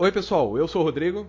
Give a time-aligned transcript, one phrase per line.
[0.00, 1.26] Oi, pessoal, eu sou o Rodrigo.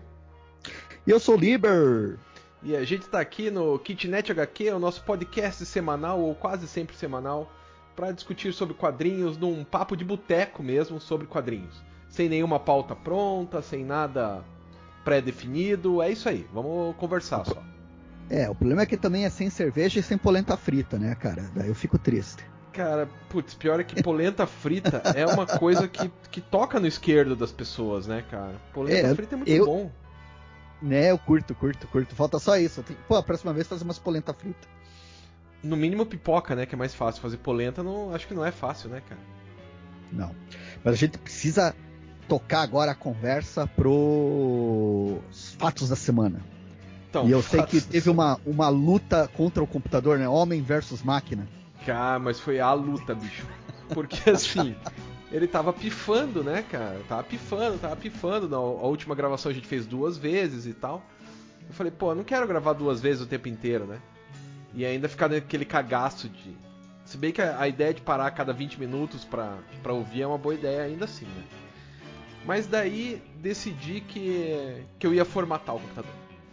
[1.08, 2.20] E eu sou o Liber.
[2.62, 6.96] E a gente está aqui no Kitnet HQ, o nosso podcast semanal, ou quase sempre
[6.96, 7.52] semanal,
[7.96, 11.84] para discutir sobre quadrinhos num papo de boteco mesmo sobre quadrinhos.
[12.10, 14.46] Sem nenhuma pauta pronta, sem nada
[15.04, 17.64] pré-definido, é isso aí, vamos conversar só.
[18.30, 21.50] É, o problema é que também é sem cerveja e sem polenta frita, né, cara?
[21.56, 22.46] Daí eu fico triste.
[22.72, 27.36] Cara, putz, pior é que polenta frita é uma coisa que, que toca no esquerdo
[27.36, 28.54] das pessoas, né, cara?
[28.74, 29.92] Polenta é, frita é muito eu, bom.
[30.82, 32.16] Né, eu curto, curto, curto.
[32.16, 32.84] Falta só isso.
[32.84, 34.68] Tenho, pô, a próxima vez fazer umas polenta frita.
[35.64, 37.22] No mínimo pipoca, né, que é mais fácil.
[37.22, 39.22] Fazer polenta, não, acho que não é fácil, né, cara?
[40.12, 40.34] Não.
[40.84, 41.76] Mas a gente precisa
[42.28, 45.20] tocar agora a conversa pros
[45.58, 46.40] fatos da semana.
[47.10, 50.30] Então, e eu sei que teve uma, uma luta contra o computador, né?
[50.30, 51.48] Homem versus máquina.
[51.86, 53.46] Cara, mas foi a luta, bicho.
[53.94, 54.76] Porque assim,
[55.32, 57.02] ele tava pifando, né, cara?
[57.08, 58.48] Tava pifando, tava pifando.
[58.48, 61.04] Na a última gravação a gente fez duas vezes e tal.
[61.68, 64.00] Eu falei, pô, eu não quero gravar duas vezes o tempo inteiro, né?
[64.74, 66.56] E ainda ficar naquele cagaço de.
[67.06, 70.22] Se bem que a, a ideia de parar a cada 20 minutos pra, pra ouvir
[70.22, 71.44] é uma boa ideia ainda assim, né?
[72.46, 76.12] Mas daí decidi que, que eu ia formatar o computador.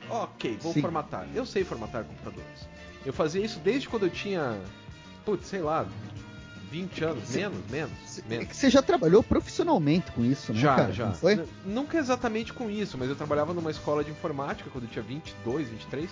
[0.08, 0.80] Ok, vou Sim.
[0.80, 1.26] formatar.
[1.34, 2.68] Eu sei formatar computadores.
[3.04, 4.58] Eu fazia isso desde quando eu tinha,
[5.26, 5.84] putz, sei lá,
[6.70, 8.44] 20 anos, menos, menos, menos.
[8.44, 10.92] É que você já trabalhou profissionalmente com isso, né, já, cara?
[10.92, 11.44] Já, já.
[11.64, 15.68] Nunca exatamente com isso, mas eu trabalhava numa escola de informática quando eu tinha 22,
[15.68, 16.08] 23.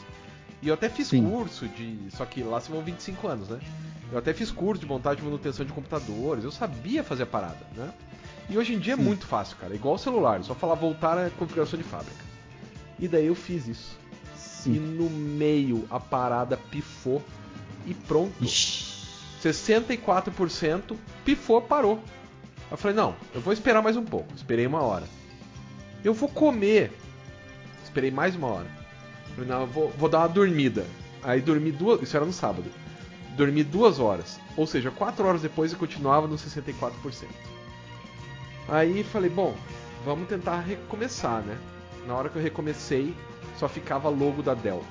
[0.62, 1.28] E eu até fiz Sim.
[1.28, 1.98] curso de.
[2.10, 3.60] Só que lá se vão 25 anos, né?
[4.10, 6.44] Eu até fiz curso de montagem e manutenção de computadores.
[6.44, 7.92] Eu sabia fazer a parada, né?
[8.48, 9.02] E hoje em dia é Sim.
[9.02, 9.74] é muito fácil, cara.
[9.74, 12.24] Igual o celular, só falar voltar à configuração de fábrica.
[12.98, 13.98] E daí eu fiz isso.
[14.36, 14.76] Sim.
[14.76, 17.22] E no meio a parada pifou
[17.86, 18.32] e pronto.
[18.42, 18.93] Ixi.
[19.48, 22.02] 64% pifou, parou.
[22.70, 24.32] Eu falei, não, eu vou esperar mais um pouco.
[24.34, 25.04] Esperei uma hora.
[26.02, 26.92] Eu vou comer.
[27.82, 28.66] Esperei mais uma hora.
[29.34, 30.86] Falei, não, eu vou, vou dar uma dormida.
[31.22, 32.02] Aí dormi duas.
[32.02, 32.70] Isso era no sábado.
[33.36, 34.40] Dormi duas horas.
[34.56, 36.92] Ou seja, quatro horas depois eu continuava no 64%.
[38.68, 39.54] Aí falei, bom,
[40.04, 41.58] vamos tentar recomeçar, né?
[42.06, 43.14] Na hora que eu recomecei,
[43.58, 44.84] só ficava logo da Dell.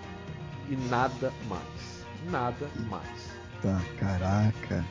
[0.70, 2.06] E nada mais.
[2.30, 3.33] Nada mais.
[3.64, 4.86] Tá, caraca.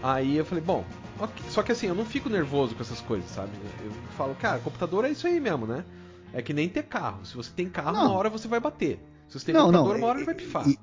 [0.00, 0.84] Aí eu falei, bom,
[1.18, 1.44] okay.
[1.50, 3.50] só que assim, eu não fico nervoso com essas coisas, sabe?
[3.84, 5.84] Eu falo, cara, computador é isso aí mesmo, né?
[6.32, 7.26] É que nem ter carro.
[7.26, 8.06] Se você tem carro, não.
[8.06, 9.00] uma hora você vai bater.
[9.28, 9.98] Se você tem não, computador, não.
[9.98, 10.68] uma hora ele vai pifar.
[10.68, 10.78] E,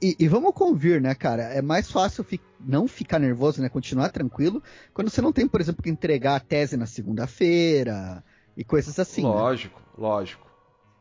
[0.00, 1.42] e, e, vamos convir, né, cara?
[1.42, 3.68] É mais fácil fi não ficar nervoso, né?
[3.68, 4.62] Continuar tranquilo
[4.94, 8.22] quando você não tem, por exemplo, que entregar a tese na segunda-feira
[8.56, 9.22] e coisas assim.
[9.22, 9.28] Né?
[9.28, 9.86] Lógico, né?
[9.98, 10.46] lógico,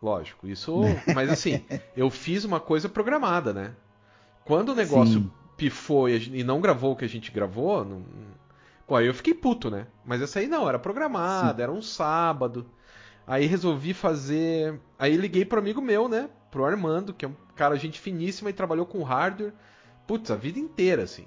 [0.02, 0.48] lógico.
[0.48, 0.82] Isso,
[1.14, 1.64] mas assim,
[1.96, 3.76] eu fiz uma coisa programada, né?
[4.44, 5.32] Quando o negócio Sim.
[5.58, 8.06] Pifou e, gente, e, não gravou o que a gente gravou, não...
[8.86, 9.88] Pô, aí eu fiquei puto, né?
[10.06, 11.64] Mas essa aí não, era programada, Sim.
[11.64, 12.66] era um sábado.
[13.26, 14.80] Aí resolvi fazer.
[14.98, 16.30] Aí liguei pro amigo meu, né?
[16.50, 19.52] Pro Armando, que é um cara, gente finíssima e trabalhou com hardware.
[20.08, 21.26] Putz, a vida inteira, assim.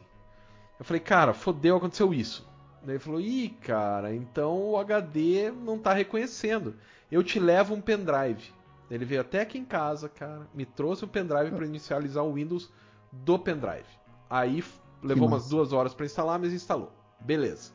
[0.79, 2.49] Eu falei, cara, fodeu, aconteceu isso.
[2.83, 6.77] Daí ele falou, ih, cara, então o HD não tá reconhecendo.
[7.13, 8.55] Eu te levo um pendrive.
[8.91, 12.73] Ele veio até aqui em casa, cara, me trouxe um pendrive para inicializar o Windows
[13.13, 14.00] do pendrive.
[14.31, 14.63] Aí
[15.03, 16.93] levou umas duas horas para instalar, mas instalou.
[17.21, 17.73] Beleza.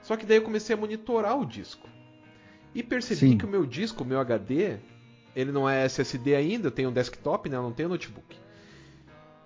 [0.00, 1.86] Só que daí eu comecei a monitorar o disco.
[2.74, 3.38] E percebi Sim.
[3.38, 4.78] que o meu disco, o meu HD,
[5.36, 7.56] ele não é SSD ainda, tem um desktop, né?
[7.56, 8.36] Eu não tenho notebook.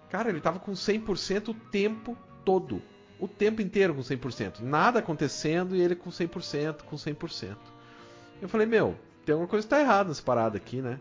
[0.08, 2.80] Cara, ele tava com 100% o tempo todo.
[3.18, 4.60] O tempo inteiro com 100%.
[4.60, 7.56] Nada acontecendo e ele com 100%, com 100%.
[8.40, 11.00] Eu falei, meu, tem alguma coisa que tá errada nessa parada aqui, né?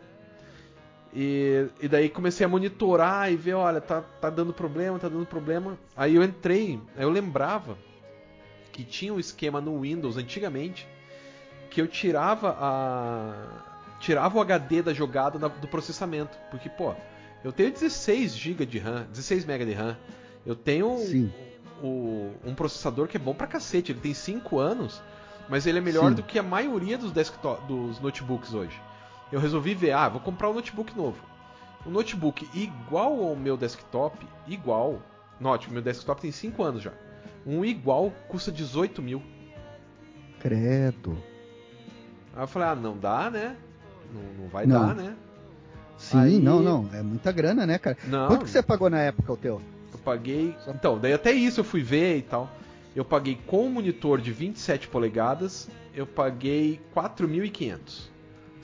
[1.16, 5.26] E, e daí comecei a monitorar e ver, olha, tá, tá dando problema, tá dando
[5.26, 5.78] problema.
[5.96, 7.78] Aí eu entrei, aí eu lembrava
[8.74, 10.86] que tinha um esquema no Windows antigamente
[11.70, 16.38] que eu tirava a tirava o HD da jogada do processamento.
[16.52, 16.94] Porque, pô,
[17.44, 19.98] eu tenho 16 GB de RAM, 16 MB de RAM.
[20.46, 20.88] Eu tenho
[21.82, 23.92] o, um processador que é bom pra cacete.
[23.92, 25.02] Ele tem 5 anos,
[25.50, 26.16] mas ele é melhor Sim.
[26.16, 28.80] do que a maioria dos, desktop, dos notebooks hoje.
[29.32, 31.18] Eu resolvi ver, ah, vou comprar um notebook novo.
[31.86, 35.02] Um notebook igual ao meu desktop, igual.
[35.40, 36.92] Note, meu desktop tem 5 anos já.
[37.46, 39.22] Um igual custa 18 mil.
[40.40, 41.18] Credo.
[42.36, 43.56] Aí eu falei, ah, não dá, né?
[44.14, 44.88] Não, não vai não.
[44.88, 45.16] dar, né?
[45.98, 46.40] Sim, Aí...
[46.40, 46.90] não, não.
[46.94, 47.98] É muita grana, né, cara?
[48.08, 48.28] Não.
[48.28, 49.62] Quanto que você pagou na época o teu?
[49.92, 50.56] Eu paguei.
[50.68, 52.50] Então, daí até isso eu fui ver e tal.
[52.96, 58.15] Eu paguei com o monitor de 27 polegadas, eu paguei 4.500.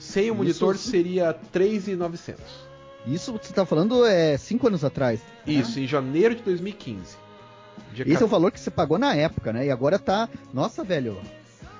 [0.02, 0.90] Sem o monitor isso...
[0.90, 2.36] seria 3.900.
[3.06, 5.20] Isso você está falando é 5 anos atrás.
[5.46, 5.54] Né?
[5.54, 7.16] Isso, em janeiro de 2015.
[7.94, 9.66] Esse é o valor que você pagou na época, né?
[9.66, 10.28] E agora tá.
[10.52, 11.20] Nossa, velho.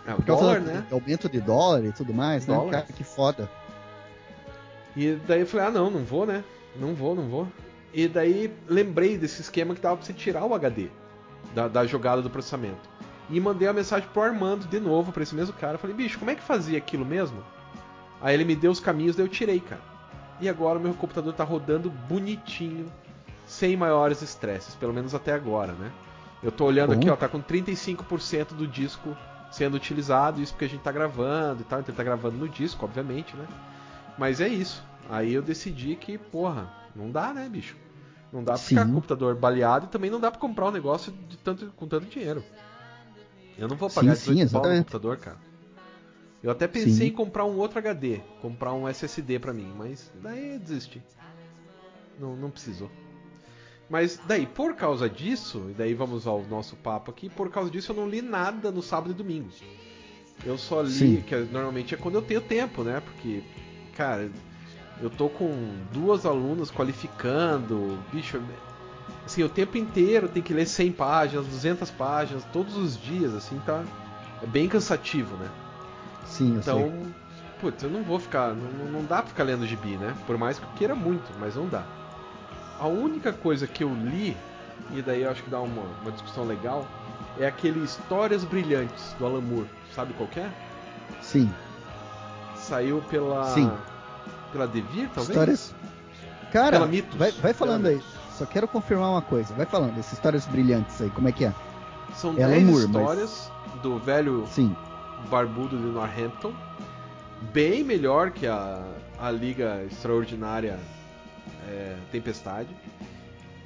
[0.06, 0.86] É, causa dólar, né?
[0.90, 2.56] aumento de dólar e tudo mais, né?
[2.70, 3.50] Cara, que foda.
[4.96, 6.44] E daí eu falei, ah não, não vou, né?
[6.76, 7.48] Não vou, não vou.
[7.92, 10.88] E daí lembrei desse esquema que dava pra você tirar o HD
[11.54, 12.88] da, da jogada do processamento.
[13.28, 15.78] E mandei a mensagem pro Armando de novo, para esse mesmo cara.
[15.78, 17.42] falei, bicho, como é que fazia aquilo mesmo?
[18.22, 19.82] Aí ele me deu os caminhos, daí eu tirei, cara.
[20.40, 22.90] E agora o meu computador tá rodando bonitinho,
[23.46, 25.92] sem maiores estresses, pelo menos até agora, né?
[26.42, 29.16] Eu tô olhando aqui, ó, tá com 35% do disco
[29.50, 32.48] sendo utilizado, isso porque a gente tá gravando e tal, então ele tá gravando no
[32.48, 33.46] disco, obviamente, né?
[34.16, 34.82] Mas é isso.
[35.10, 37.76] Aí eu decidi que, porra, não dá, né, bicho?
[38.32, 38.76] Não dá pra Sim.
[38.76, 41.66] ficar com o computador baleado e também não dá pra comprar um negócio de tanto,
[41.76, 42.42] com tanto dinheiro.
[43.58, 45.36] Eu não vou pagar sim, 18 sim, pau no computador, cara.
[46.42, 47.06] Eu até pensei sim.
[47.06, 51.00] em comprar um outro HD, comprar um SSD para mim, mas daí desisti.
[52.18, 52.90] Não, não precisou.
[53.88, 57.92] Mas daí, por causa disso, e daí vamos ao nosso papo aqui, por causa disso
[57.92, 59.50] eu não li nada no sábado e domingo.
[60.44, 63.00] Eu só li, que normalmente é quando eu tenho tempo, né?
[63.00, 63.42] Porque,
[63.94, 64.28] cara,
[65.00, 65.52] eu tô com
[65.92, 68.42] duas alunas qualificando, bicho,
[69.24, 73.60] assim, o tempo inteiro tem que ler 100 páginas, 200 páginas, todos os dias, assim,
[73.64, 73.84] tá
[74.42, 75.48] é bem cansativo, né?
[76.32, 77.14] Sim, eu então, sei.
[77.60, 80.14] putz, eu não vou ficar, não, não dá pra ficar lendo gibi, né?
[80.26, 81.84] Por mais que eu queira muito, mas não dá.
[82.80, 84.34] A única coisa que eu li,
[84.92, 86.86] e daí eu acho que dá uma, uma discussão legal,
[87.38, 89.68] é aquele Histórias Brilhantes do Alan Moore.
[89.94, 90.48] Sabe qual é?
[91.20, 91.52] Sim.
[92.56, 93.52] Saiu pela.
[93.52, 93.70] Sim.
[94.52, 95.28] Pela Devir, talvez?
[95.28, 95.74] Histórias.
[96.50, 97.16] Cara, pela Mitos.
[97.18, 98.02] Vai, vai falando aí.
[98.38, 99.52] Só quero confirmar uma coisa.
[99.54, 101.54] Vai falando, essas histórias brilhantes aí, como é que é?
[102.14, 103.82] São 10 Moore, histórias mas...
[103.82, 104.74] do velho Sim.
[105.28, 106.54] Barbudo de Northampton.
[107.52, 108.84] Bem melhor que a,
[109.18, 110.78] a Liga Extraordinária
[111.68, 112.68] é, Tempestade.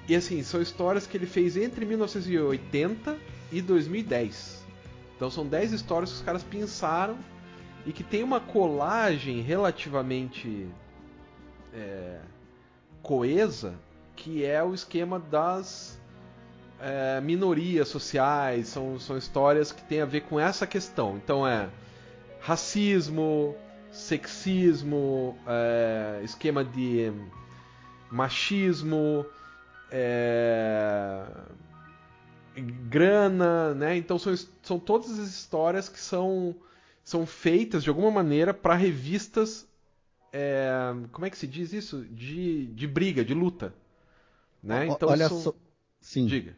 [0.08, 3.16] E assim, são histórias que ele fez entre 1980
[3.50, 4.64] e 2010.
[5.16, 7.18] Então são 10 histórias que os caras pensaram
[7.84, 10.68] e que tem uma colagem relativamente
[11.72, 12.20] é,
[13.02, 13.74] coesa,
[14.14, 15.95] que é o esquema das
[16.80, 21.16] é, minorias sociais, são, são histórias que tem a ver com essa questão.
[21.16, 21.68] Então é
[22.40, 23.56] racismo,
[23.90, 27.12] sexismo, é, esquema de
[28.10, 29.26] machismo,
[29.90, 31.24] é,
[32.88, 33.96] grana, né?
[33.96, 36.54] Então são, são todas as histórias que são,
[37.02, 39.66] são feitas de alguma maneira para revistas.
[40.32, 40.68] É,
[41.12, 42.04] como é que se diz isso?
[42.04, 43.74] De, de briga, de luta.
[44.62, 44.86] Né?
[44.86, 45.40] Então, Olha são...
[45.40, 45.54] só.
[46.00, 46.26] Sim.
[46.26, 46.56] Diga.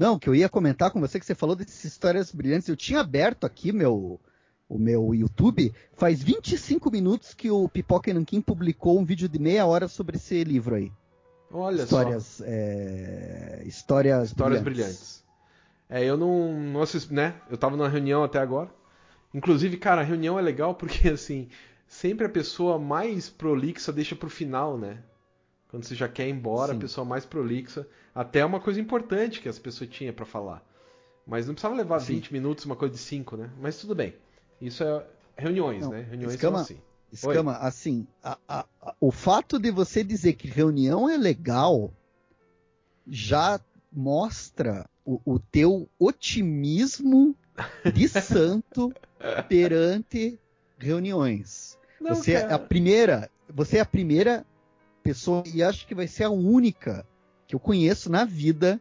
[0.00, 2.66] Não, que eu ia comentar com você que você falou dessas histórias brilhantes.
[2.66, 4.18] Eu tinha aberto aqui meu
[4.66, 9.66] o meu YouTube, faz 25 minutos que o Pipoca Nankin publicou um vídeo de meia
[9.66, 10.90] hora sobre esse livro aí.
[11.52, 12.44] Olha histórias, só.
[12.46, 14.64] É, histórias, histórias brilhantes.
[14.64, 15.24] brilhantes.
[15.90, 17.34] É, eu não, não assisti, né?
[17.50, 18.70] Eu tava numa reunião até agora.
[19.34, 21.48] Inclusive, cara, a reunião é legal porque, assim,
[21.86, 25.02] sempre a pessoa mais prolixa deixa pro final, né?
[25.70, 26.78] Quando você já quer ir embora, Sim.
[26.78, 27.86] a pessoa mais prolixa.
[28.14, 30.64] Até uma coisa importante que as pessoas tinham para falar.
[31.26, 32.14] Mas não precisava levar Sim.
[32.14, 33.50] 20 minutos, uma coisa de 5, né?
[33.60, 34.14] Mas tudo bem.
[34.60, 35.04] Isso é
[35.36, 36.02] reuniões, Não, né?
[36.02, 36.82] Reuniões escama, são assim.
[37.12, 37.58] Escama, Oi.
[37.60, 41.92] assim, a, a, a, o fato de você dizer que reunião é legal
[43.08, 43.60] já
[43.92, 47.34] mostra o, o teu otimismo
[47.92, 48.92] de santo
[49.48, 50.38] perante
[50.78, 51.78] reuniões.
[52.00, 52.52] Não, você cara.
[52.52, 54.46] é a primeira, você é a primeira
[55.02, 57.06] pessoa e acho que vai ser a única
[57.46, 58.80] que eu conheço na vida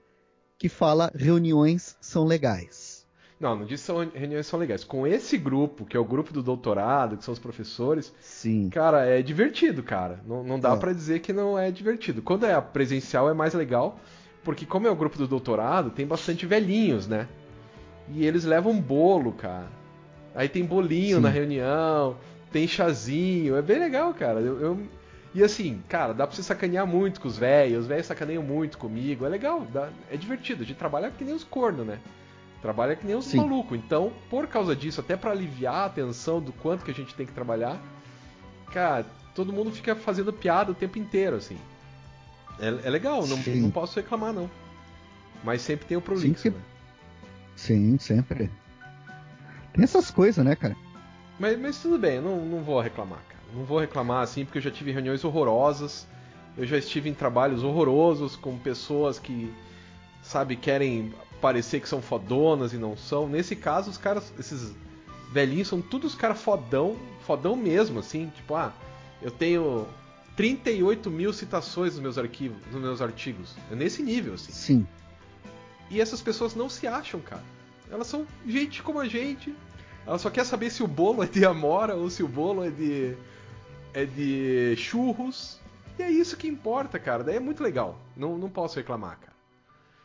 [0.57, 2.99] que fala reuniões são legais.
[3.39, 4.83] Não, não disse que reuniões são legais.
[4.83, 8.69] Com esse grupo, que é o grupo do doutorado, que são os professores, Sim.
[8.69, 10.19] cara, é divertido, cara.
[10.27, 10.75] Não, não dá é.
[10.75, 12.21] para dizer que não é divertido.
[12.21, 13.97] Quando é presencial é mais legal,
[14.43, 17.29] porque como é o grupo do doutorado, tem bastante velhinhos, né?
[18.09, 19.67] E eles levam bolo, cara.
[20.35, 21.23] Aí tem bolinho Sim.
[21.23, 22.17] na reunião,
[22.51, 24.41] tem chazinho, é bem legal, cara.
[24.41, 24.79] Eu, eu...
[25.33, 28.77] E assim, cara, dá pra você sacanear muito com os velhos, os velhos sacaneiam muito
[28.77, 29.89] comigo, é legal, dá...
[30.11, 30.63] é divertido.
[30.63, 31.99] A gente trabalha que nem os cornos, né?
[32.61, 33.77] Trabalha que nem os malucos.
[33.77, 37.25] Então, por causa disso, até para aliviar a tensão do quanto que a gente tem
[37.25, 37.79] que trabalhar,
[38.73, 39.05] cara,
[39.35, 41.57] todo mundo fica fazendo piada o tempo inteiro, assim.
[42.59, 44.49] É, é legal, não, não, posso reclamar, não.
[45.43, 46.57] Mas sempre tem o prolixo, Sim, que...
[46.57, 46.63] né?
[47.55, 48.51] Sim, sempre.
[49.73, 50.75] Tem essas coisas, né, cara?
[51.39, 53.38] Mas, mas tudo bem, eu não, não vou reclamar, cara.
[53.53, 56.07] Não vou reclamar, assim, porque eu já tive reuniões horrorosas.
[56.57, 59.53] Eu já estive em trabalhos horrorosos com pessoas que,
[60.21, 63.27] sabe, querem parecer que são fodonas e não são.
[63.27, 64.73] Nesse caso, os caras, esses
[65.31, 68.73] velhinhos são todos os caras fodão, fodão mesmo, assim, tipo, ah,
[69.21, 69.87] eu tenho
[70.35, 73.55] 38 mil citações nos meus arquivos, nos meus artigos.
[73.71, 74.51] É nesse nível, assim.
[74.51, 74.87] Sim.
[75.89, 77.43] E essas pessoas não se acham, cara.
[77.91, 79.53] Elas são gente como a gente.
[80.05, 82.69] Ela só quer saber se o bolo é de amora ou se o bolo é
[82.69, 83.15] de.
[83.93, 85.59] É de churros.
[85.97, 87.23] E é isso que importa, cara.
[87.23, 87.99] Daí é muito legal.
[88.15, 89.35] Não, não posso reclamar, cara.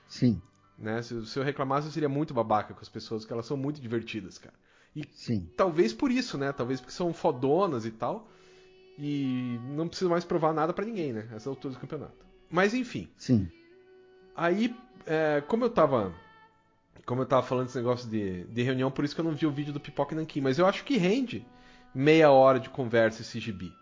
[0.09, 0.41] Sim.
[0.79, 1.01] Né?
[1.03, 3.81] Se, se eu reclamasse, eu seria muito babaca com as pessoas, porque elas são muito
[3.81, 4.55] divertidas, cara.
[4.95, 5.49] E Sim.
[5.57, 6.53] talvez por isso, né?
[6.53, 8.29] Talvez porque são fodonas e tal.
[8.99, 11.29] E não precisa mais provar nada para ninguém, né?
[11.35, 12.25] Essa altura do campeonato.
[12.51, 13.09] Mas enfim.
[13.17, 13.49] Sim.
[14.37, 14.75] Aí,
[15.07, 16.15] é, como eu tava.
[17.05, 19.47] Como eu tava falando desse negócio de, de reunião, por isso que eu não vi
[19.47, 20.41] o vídeo do Pipoca Nankin.
[20.41, 21.45] Mas eu acho que rende
[21.95, 23.73] meia hora de conversa esse gibi.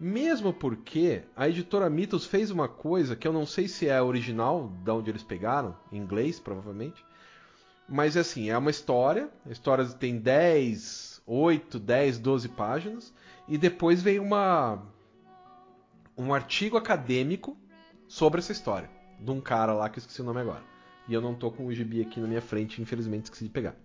[0.00, 4.68] Mesmo porque a editora Mitos fez uma coisa que eu não sei se é original,
[4.82, 7.04] da onde eles pegaram, em inglês provavelmente.
[7.88, 9.28] Mas assim, é uma história.
[9.46, 13.14] A história tem 10, 8, 10, 12 páginas.
[13.46, 14.82] E depois vem uma
[16.16, 17.56] um artigo acadêmico
[18.08, 18.90] sobre essa história.
[19.20, 20.62] De um cara lá que eu esqueci o nome agora.
[21.08, 23.76] E eu não tô com o gibi aqui na minha frente, infelizmente esqueci de pegar.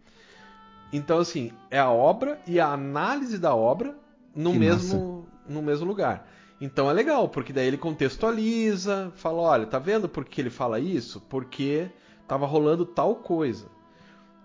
[0.91, 3.95] Então, assim, é a obra e a análise da obra
[4.35, 6.27] no mesmo, no mesmo lugar.
[6.59, 10.79] Então é legal, porque daí ele contextualiza, fala, olha, tá vendo por que ele fala
[10.79, 11.21] isso?
[11.21, 11.89] Porque
[12.27, 13.67] tava rolando tal coisa.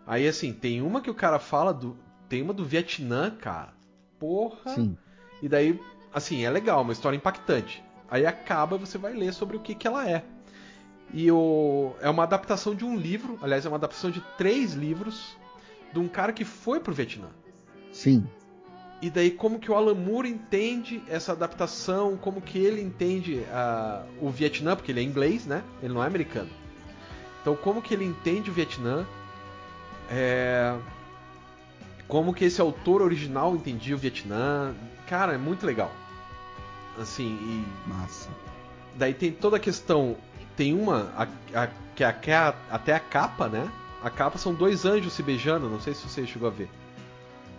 [0.07, 1.97] Aí assim, tem uma que o cara fala do.
[2.29, 3.73] Tem uma do Vietnã, cara.
[4.19, 4.75] Porra!
[4.75, 4.97] Sim.
[5.43, 5.81] E daí,
[6.13, 7.83] assim, é legal, uma história impactante.
[8.11, 10.25] Aí acaba você vai ler sobre o que, que ela é.
[11.15, 15.37] E o, é uma adaptação de um livro, aliás, é uma adaptação de três livros
[15.93, 17.29] de um cara que foi pro Vietnã.
[17.93, 18.27] Sim.
[19.03, 24.07] E daí como que o Alan Moore entende essa adaptação, como que ele entende uh,
[24.21, 25.65] o Vietnã, porque ele é inglês, né?
[25.83, 26.51] Ele não é americano.
[27.41, 29.05] Então como que ele entende o Vietnã,
[30.09, 30.77] é...
[32.07, 34.73] como que esse autor original entendia o Vietnã.
[35.09, 35.91] Cara, é muito legal.
[36.97, 37.89] Assim, e...
[37.89, 38.31] Massa.
[38.95, 40.17] Daí tem toda a questão,
[40.57, 43.69] tem uma, a, a, que, é, é a, até a capa, né?
[44.03, 46.69] A capa são dois anjos se beijando, não sei se você chegou a ver.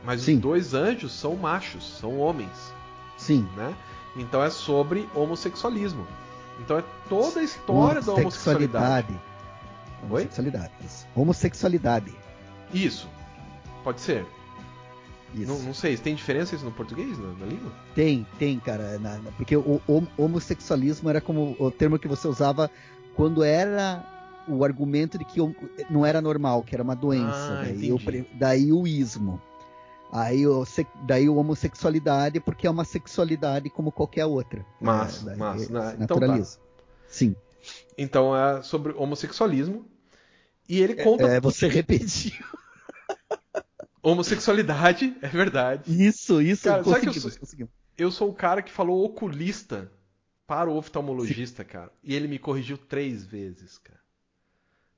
[0.03, 0.35] Mas Sim.
[0.35, 2.73] os dois anjos são machos, são homens.
[3.17, 3.47] Sim.
[3.55, 3.73] Né?
[4.15, 6.05] Então é sobre homossexualismo.
[6.59, 9.19] Então é toda a história da homossexualidade.
[10.03, 10.71] Homossexualidade.
[11.15, 12.13] Homossexualidade.
[12.73, 13.07] Isso.
[13.83, 14.25] Pode ser.
[15.33, 15.51] Isso.
[15.51, 17.71] Não, não, sei, tem diferença isso no português, na, na língua?
[17.95, 18.99] Tem, tem, cara.
[18.99, 22.69] Na, porque o, o, homossexualismo era como o termo que você usava
[23.15, 24.05] quando era
[24.47, 25.39] o argumento de que
[25.89, 27.59] não era normal, que era uma doença.
[27.59, 27.99] Ah, daí, o,
[28.33, 29.41] daí o ismo.
[30.11, 30.63] Aí o,
[31.07, 34.63] daí o homossexualidade, porque é uma sexualidade como qualquer outra.
[34.79, 35.97] Mas, é, mas, né?
[35.99, 36.43] Então tá.
[37.07, 37.35] Sim.
[37.97, 39.85] Então é sobre homossexualismo.
[40.67, 41.23] E ele conta.
[41.23, 42.43] É, você repetiu.
[44.03, 46.05] Homossexualidade, é verdade.
[46.05, 46.63] Isso, isso.
[46.65, 47.31] Cara, que eu, sou,
[47.97, 49.89] eu sou o cara que falou oculista
[50.45, 51.69] para o oftalmologista, Sim.
[51.69, 51.91] cara.
[52.03, 53.99] E ele me corrigiu três vezes, cara.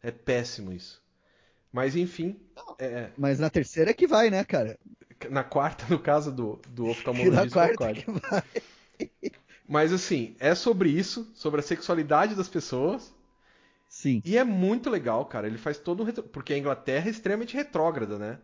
[0.06, 1.02] É péssimo isso.
[1.74, 2.40] Mas enfim.
[2.78, 3.10] É...
[3.18, 4.78] Mas na terceira é que vai, né, cara?
[5.32, 7.46] Na quarta, no caso do, do oftalmologista.
[7.46, 8.44] Na quarta que vai.
[9.68, 13.12] Mas assim, é sobre isso, sobre a sexualidade das pessoas.
[13.90, 14.22] Sim.
[14.24, 15.48] E é muito legal, cara.
[15.48, 16.06] Ele faz todo um.
[16.06, 16.22] Retro...
[16.22, 18.38] Porque a Inglaterra é extremamente retrógrada, né?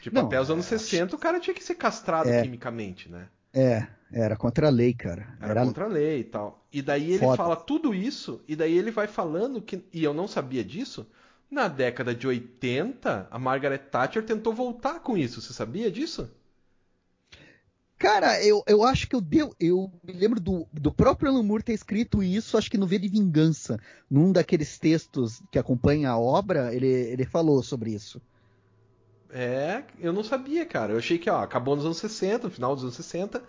[0.00, 0.78] Tipo, Não, até os anos é...
[0.78, 2.42] 60 o cara tinha que ser castrado é...
[2.42, 3.28] quimicamente, né?
[3.54, 5.36] É, era contra a lei, cara.
[5.40, 5.64] Era, era...
[5.64, 6.64] contra a lei e tal.
[6.72, 7.36] E daí ele Foda.
[7.36, 9.82] fala tudo isso, e daí ele vai falando que.
[9.92, 11.06] E eu não sabia disso.
[11.50, 15.40] Na década de 80, a Margaret Thatcher tentou voltar com isso.
[15.40, 16.30] Você sabia disso?
[17.98, 19.54] Cara, eu, eu acho que eu deu.
[19.60, 22.98] Eu me lembro do, do próprio Alan Moore ter escrito isso, acho que no V
[22.98, 23.78] de Vingança.
[24.10, 28.20] Num daqueles textos que acompanha a obra, ele, ele falou sobre isso.
[29.30, 30.92] É, eu não sabia, cara.
[30.92, 33.42] Eu achei que, ó, acabou nos anos 60, no final dos anos 60,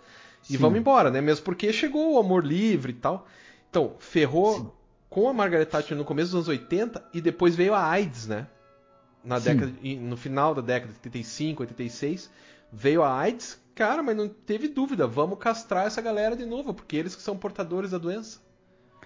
[0.44, 0.54] Sim.
[0.54, 1.20] e vamos embora, né?
[1.20, 3.26] Mesmo porque chegou o amor livre e tal.
[3.68, 4.70] Então, ferrou Sim
[5.14, 8.48] com a Margaret Thatcher no começo dos anos 80 e depois veio a AIDS, né?
[9.24, 12.28] Na década, no final da década de 85, 86,
[12.72, 13.56] veio a AIDS.
[13.76, 17.36] Cara, mas não teve dúvida, vamos castrar essa galera de novo, porque eles que são
[17.36, 18.40] portadores da doença.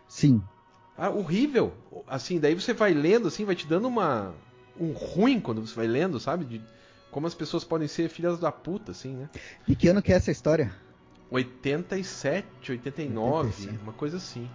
[0.09, 0.43] Sim.
[0.97, 1.75] Ah, horrível.
[2.07, 4.33] Assim, daí você vai lendo, assim, vai te dando uma
[4.81, 6.47] um ruim quando você vai lendo, sabe?
[6.47, 6.63] De
[7.11, 9.29] como as pessoas podem ser filhas da puta, assim, né?
[9.69, 10.75] E que ano que é essa história?
[11.31, 13.79] 87, 89, 87.
[13.83, 14.49] uma coisa assim.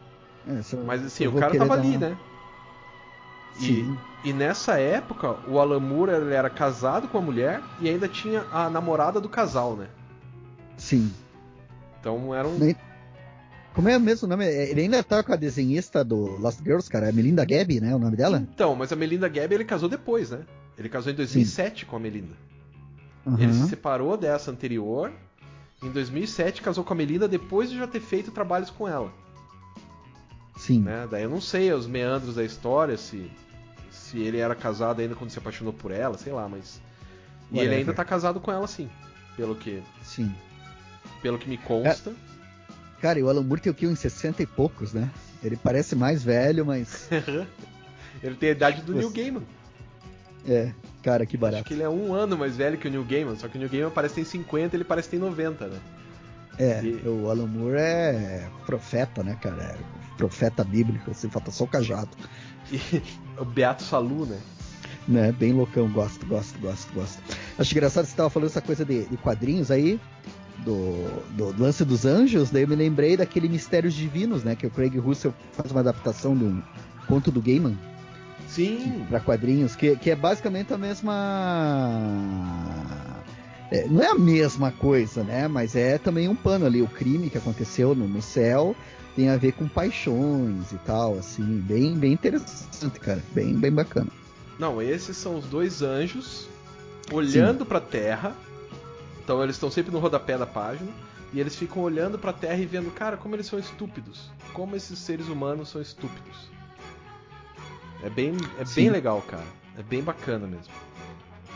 [0.48, 2.10] É, Mas assim, o cara tava ali, uma...
[2.10, 2.18] né?
[3.60, 8.08] E, e, nessa época, o Alan Moore ele era casado com a mulher e ainda
[8.08, 9.88] tinha a namorada do casal, né?
[10.76, 11.14] Sim.
[12.00, 12.58] Então era um.
[13.74, 14.46] Como é mesmo o nome?
[14.46, 17.10] Ele ainda tá com a desenhista do Lost Girls, cara.
[17.10, 17.96] É Melinda Gaby, né?
[17.96, 18.38] O nome dela?
[18.54, 20.42] Então, mas a Melinda Gaby ele casou depois, né?
[20.78, 21.86] Ele casou em 2007 Sim.
[21.86, 22.36] com a Melinda.
[23.26, 23.38] Uhum.
[23.40, 25.12] Ele se separou dessa anterior.
[25.84, 29.14] Em 2007 casou com a Melinda depois de já ter feito trabalhos com ela.
[30.58, 30.80] Sim.
[30.80, 31.08] Né?
[31.10, 33.30] Daí eu não sei os meandros da história, se,
[33.92, 36.82] se ele era casado ainda quando se apaixonou por ela, sei lá, mas.
[37.52, 38.90] E ele ainda tá casado com ela, sim.
[39.36, 39.84] Pelo que.
[40.04, 40.34] Sim.
[41.22, 42.12] Pelo que me consta.
[42.12, 43.86] É, cara, e o Alan Moore tem o que?
[43.86, 45.12] Uns 60 e poucos, né?
[45.44, 47.10] Ele parece mais velho, mas.
[48.24, 49.00] ele tem a idade do Você...
[49.00, 49.44] Neil Gaiman.
[50.48, 50.74] É,
[51.04, 51.62] cara, que barato.
[51.62, 53.60] Acho que ele é um ano mais velho que o Neil Gaiman, só que o
[53.60, 55.80] Neil Gaiman parece que tem 50 ele parece que tem 90, né?
[56.58, 57.08] É, e...
[57.08, 59.62] o Alan Moore é profeta, né, cara?
[59.62, 59.78] É
[60.18, 62.10] profeta bíblico, assim, falta só o cajado.
[62.72, 62.80] E
[63.38, 64.40] o Beato Salu, né?
[65.06, 67.22] Né, bem loucão, gosto, gosto, gosto, gosto.
[67.60, 70.00] Acho engraçado que você tava falando essa coisa de, de quadrinhos aí,
[70.60, 74.56] do, do, lance dos anjos, daí eu me lembrei daquele Mistérios Divinos, né?
[74.56, 76.62] Que o Craig Russell faz uma adaptação de um
[77.08, 77.78] conto do Gaiman.
[78.54, 79.06] Sim.
[79.10, 81.14] Para quadrinhos, que, que é basicamente a mesma.
[83.72, 85.48] É, não é a mesma coisa, né?
[85.48, 86.82] Mas é também um pano ali.
[86.82, 88.76] O crime que aconteceu no, no céu
[89.16, 91.60] tem a ver com paixões e tal, assim.
[91.62, 93.24] Bem, bem interessante, cara.
[93.34, 94.12] Bem, bem bacana.
[94.60, 96.48] Não, esses são os dois anjos
[97.12, 98.36] olhando para a Terra.
[99.24, 100.92] Então eles estão sempre no rodapé da página.
[101.34, 104.30] E eles ficam olhando para a Terra e vendo, cara, como eles são estúpidos.
[104.54, 106.53] Como esses seres humanos são estúpidos.
[108.04, 109.46] É bem, é bem legal, cara.
[109.78, 110.72] É bem bacana mesmo.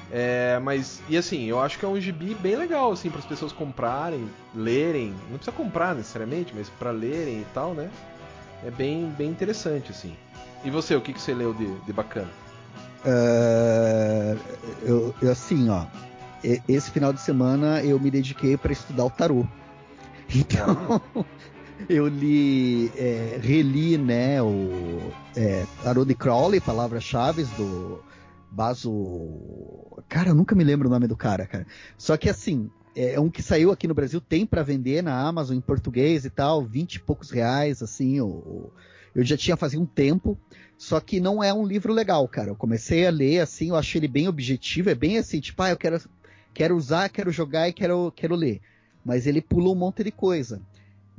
[0.10, 3.26] É, mas, e assim, eu acho que é um gibi bem legal, assim, para as
[3.26, 5.14] pessoas comprarem, lerem.
[5.30, 7.90] Não precisa comprar necessariamente, mas para lerem e tal, né?
[8.66, 10.16] É bem, bem interessante, assim.
[10.64, 12.30] E você, o que, que você leu de, de bacana?
[13.06, 14.38] Uh,
[14.84, 15.86] eu, eu, assim, ó.
[16.68, 19.46] Esse final de semana eu me dediquei para estudar o tarô.
[20.34, 21.02] Então,
[21.90, 28.00] eu li, é, reli, né, o é, Tarot de Crowley, palavras-chave do
[28.52, 30.04] Baso.
[30.10, 31.66] Cara, eu nunca me lembro o nome do cara, cara.
[31.98, 35.20] Só que assim, é, é um que saiu aqui no Brasil, tem para vender na
[35.20, 38.72] Amazon em português e tal, vinte e poucos reais, assim, o,
[39.16, 40.38] eu já tinha fazia um tempo,
[40.78, 42.50] só que não é um livro legal, cara.
[42.50, 45.70] Eu comecei a ler, assim, eu achei ele bem objetivo, é bem assim, tipo, ah,
[45.70, 46.02] eu quero,
[46.54, 48.62] quero usar, quero jogar e quero, quero ler.
[49.04, 50.62] Mas ele pula um monte de coisa.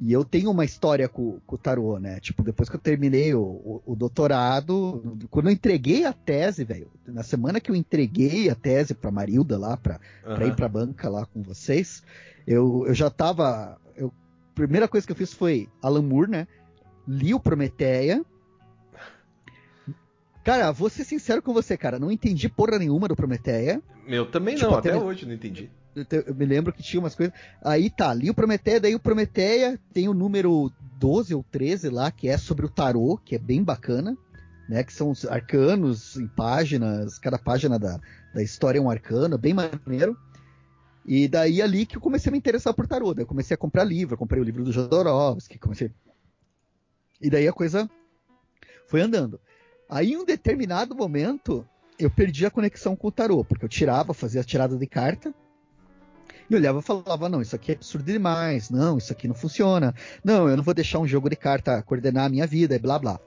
[0.00, 2.20] E eu tenho uma história com, com o tarô, né?
[2.20, 6.88] Tipo, depois que eu terminei o, o, o doutorado, quando eu entreguei a tese, velho,
[7.04, 10.34] na semana que eu entreguei a tese pra Marilda lá, pra, uhum.
[10.36, 12.04] pra ir pra banca lá com vocês,
[12.46, 13.76] eu, eu já tava.
[13.96, 14.12] Eu,
[14.52, 16.46] a primeira coisa que eu fiz foi Alan Moore, né?
[17.06, 18.24] Li o Prometeia.
[20.44, 21.98] Cara, vou ser sincero com você, cara.
[21.98, 23.82] Não entendi porra nenhuma do Prometeia.
[24.06, 25.68] Meu também tipo, não, até, até hoje não entendi
[26.10, 27.34] eu me lembro que tinha umas coisas.
[27.62, 32.10] Aí tá, ali o Prometeia, daí o Prometeia tem o número 12 ou 13 lá,
[32.10, 34.16] que é sobre o tarô, que é bem bacana,
[34.68, 34.82] né?
[34.82, 37.98] Que são os arcanos em páginas, cada página da,
[38.34, 40.16] da história é um arcano, bem maneiro.
[41.06, 43.14] E daí ali que eu comecei a me interessar por tarô.
[43.14, 45.90] Daí eu comecei a comprar livro, comprei o livro do Jodorowsky, comecei.
[47.20, 47.88] E daí a coisa
[48.86, 49.40] foi andando.
[49.88, 51.66] Aí em um determinado momento
[51.98, 55.34] eu perdi a conexão com o tarô, porque eu tirava, fazia a tirada de carta,
[56.48, 59.94] e olhava e falava: não, isso aqui é absurdo demais, não, isso aqui não funciona,
[60.24, 62.98] não, eu não vou deixar um jogo de carta coordenar a minha vida, e blá
[62.98, 63.20] blá.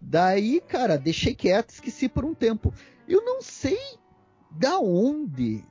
[0.00, 2.74] Daí, cara, deixei quieto, esqueci por um tempo.
[3.06, 3.78] Eu não sei
[4.50, 5.64] da onde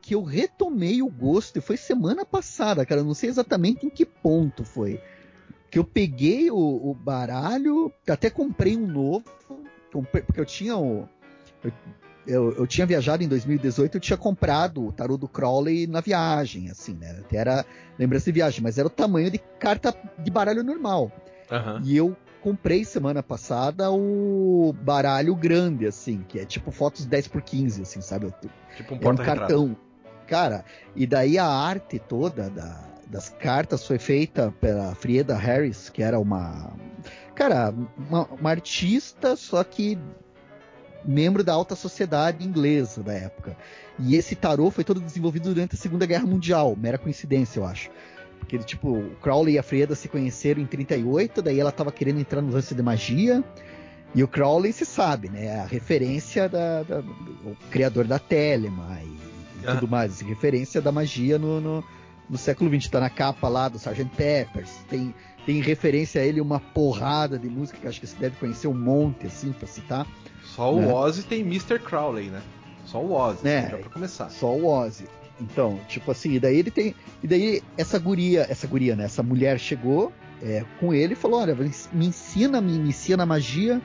[0.00, 3.90] que eu retomei o gosto, e foi semana passada, cara, eu não sei exatamente em
[3.90, 5.00] que ponto foi.
[5.68, 9.24] Que eu peguei o, o baralho, até comprei um novo,
[9.92, 11.08] comprei, porque eu tinha o.
[11.62, 11.72] Eu,
[12.26, 16.70] eu, eu tinha viajado em 2018, eu tinha comprado o tarô do Crowley na viagem,
[16.70, 17.16] assim, né?
[17.20, 17.64] Até era
[17.98, 21.10] lembrança de viagem, mas era o tamanho de carta de baralho normal.
[21.50, 21.80] Uhum.
[21.84, 27.42] E eu comprei semana passada o baralho grande, assim, que é tipo fotos 10 por
[27.42, 28.32] 15, assim, sabe?
[28.76, 29.76] Tipo um, é um cartão.
[30.26, 36.02] Cara, e daí a arte toda da, das cartas foi feita pela Frieda Harris, que
[36.02, 36.72] era uma.
[37.34, 39.98] Cara, uma, uma artista, só que
[41.06, 43.56] membro da alta sociedade inglesa da época.
[43.98, 47.90] E esse tarô foi todo desenvolvido durante a Segunda Guerra Mundial, mera coincidência, eu acho.
[48.38, 52.20] Porque, tipo, o Crowley e a Freda se conheceram em 38, daí ela estava querendo
[52.20, 53.42] entrar no lance de magia.
[54.14, 55.60] E o Crowley, se sabe, né?
[55.60, 59.74] A referência da, da o criador da Telema e, e ah.
[59.74, 60.20] tudo mais.
[60.20, 61.84] Referência da magia no, no,
[62.28, 62.90] no século XX.
[62.90, 64.04] Tá na capa lá do Sgt.
[64.16, 64.70] Peppers.
[64.88, 68.68] Tem, tem referência a ele uma porrada de música que acho que você deve conhecer
[68.68, 70.06] um monte, assim, pra citar.
[70.42, 70.92] Só o né?
[70.92, 71.78] Ozzy tem Mr.
[71.78, 72.42] Crowley, né?
[72.84, 73.68] Só o Ozzy, né?
[73.70, 74.30] já pra começar.
[74.30, 75.06] Só o Ozzy.
[75.40, 76.94] Então, tipo assim, e daí ele tem.
[77.22, 79.04] E daí essa guria, essa guria, né?
[79.04, 80.12] Essa mulher chegou
[80.42, 83.80] é, com ele e falou: olha, me ensina, me inicia na magia.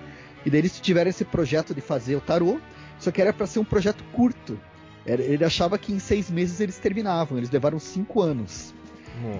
[0.46, 2.60] E daí eles tiveram esse projeto de fazer o tarô,
[2.98, 4.60] só que era para ser um projeto curto.
[5.06, 8.74] Ele achava que em seis meses eles terminavam, eles levaram cinco anos.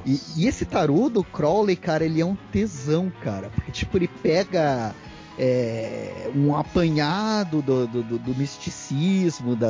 [0.06, 3.50] E, e, esse tarô do Crowley, cara, ele é um tesão, cara.
[3.50, 4.94] Porque, tipo, ele pega
[5.40, 9.70] é, um apanhado do, do, do, do misticismo, da,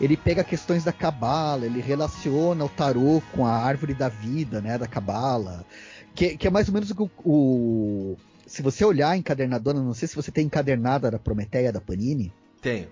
[0.00, 4.76] ele pega questões da cabala, ele relaciona o tarô com a árvore da vida, né,
[4.76, 5.64] da cabala,
[6.14, 10.06] que, que, é mais ou menos o, o se você olhar a encadernadona, não sei
[10.06, 12.32] se você tem encadernada da Prometeia da Panini.
[12.60, 12.88] Tenho.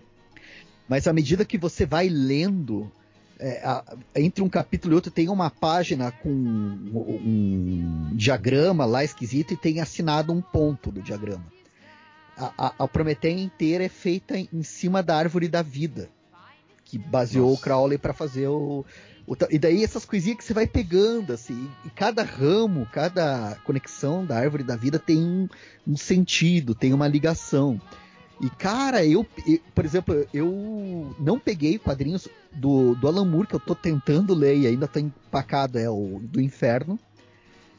[0.88, 2.90] Mas à medida que você vai lendo,
[3.38, 9.02] é, a, entre um capítulo e outro tem uma página com um, um, diagrama lá
[9.02, 11.44] esquisito e tem assinado um ponto do diagrama.
[12.36, 16.08] A, a, a Prometeia inteira é feita em cima da árvore da vida,
[16.84, 17.60] que baseou Nossa.
[17.60, 18.84] o Crowley para fazer o,
[19.26, 24.24] o, E daí essas coisinhas que você vai pegando, assim, e cada ramo, cada conexão
[24.24, 25.48] da árvore da vida tem um,
[25.86, 27.80] um sentido, tem uma ligação.
[28.40, 33.54] E, cara, eu, eu, por exemplo, eu não peguei quadrinhos do, do Alan Moore, que
[33.54, 36.98] eu tô tentando ler e ainda tá empacado, é o do Inferno.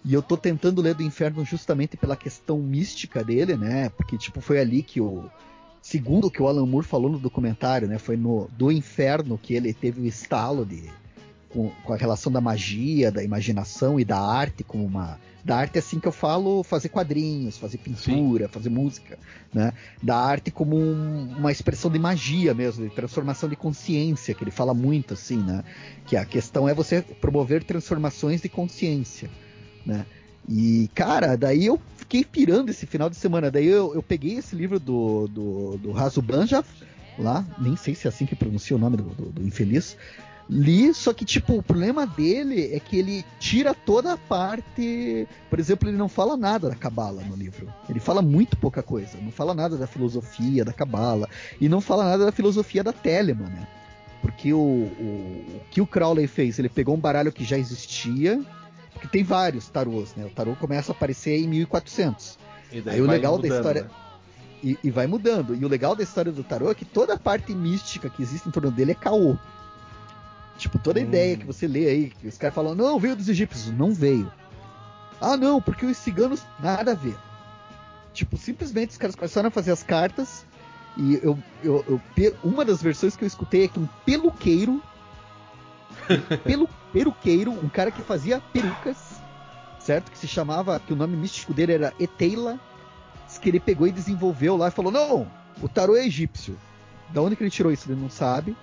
[0.03, 3.89] E eu tô tentando ler do Inferno justamente pela questão mística dele, né?
[3.89, 5.29] Porque, tipo, foi ali que o.
[5.81, 7.97] Segundo o que o Alan Moore falou no documentário, né?
[7.97, 10.83] Foi no do Inferno que ele teve o estalo de.
[11.55, 15.17] Com, com a relação da magia, da imaginação e da arte como uma.
[15.43, 18.51] Da arte, assim que eu falo, fazer quadrinhos, fazer pintura, Sim.
[18.51, 19.17] fazer música,
[19.53, 19.71] né?
[20.01, 24.51] Da arte como um, uma expressão de magia mesmo, de transformação de consciência, que ele
[24.51, 25.63] fala muito, assim, né?
[26.05, 29.29] Que a questão é você promover transformações de consciência
[29.85, 30.05] né?
[30.47, 33.51] E, cara, daí eu fiquei pirando esse final de semana.
[33.51, 36.63] Daí eu, eu peguei esse livro do, do, do Raso Banja,
[37.17, 39.97] lá, nem sei se é assim que pronuncia o nome do, do, do, infeliz.
[40.47, 45.27] Li, só que, tipo, o problema dele é que ele tira toda a parte.
[45.49, 47.67] Por exemplo, ele não fala nada da Cabala no livro.
[47.89, 49.17] Ele fala muito pouca coisa.
[49.19, 51.27] Não fala nada da filosofia da Cabala.
[51.59, 53.67] E não fala nada da filosofia da Telemann, né?
[54.21, 56.59] Porque o, o, o que o Crowley fez?
[56.59, 58.39] Ele pegou um baralho que já existia
[58.95, 60.25] porque tem vários tarôs, né?
[60.25, 62.39] O tarô começa a aparecer em 1400.
[62.71, 63.83] E daí Aí o legal mudando, da história.
[63.83, 63.89] Né?
[64.63, 65.53] E, e, vai mudando.
[65.53, 68.47] E o legal da história do tarô é que toda a parte mística que existe
[68.47, 69.37] em torno dele é caô.
[70.57, 71.05] Tipo, toda a hum.
[71.05, 73.73] ideia que você lê aí, que os caras falam, não, veio dos egípcios.
[73.73, 74.31] Não veio.
[75.19, 77.15] Ah, não, porque os ciganos, nada a ver.
[78.13, 80.45] Tipo, simplesmente os caras começaram a fazer as cartas.
[80.97, 84.81] E eu, eu, eu uma das versões que eu escutei é que um peluqueiro
[86.43, 88.97] pelo peruqueiro, um cara que fazia perucas,
[89.79, 90.11] certo?
[90.11, 92.59] Que se chamava, que o nome místico dele era Eteila,
[93.41, 95.29] que ele pegou e desenvolveu lá e falou: Não,
[95.61, 96.57] o tarô é egípcio.
[97.09, 97.91] Da onde que ele tirou isso?
[97.91, 98.55] Ele não sabe.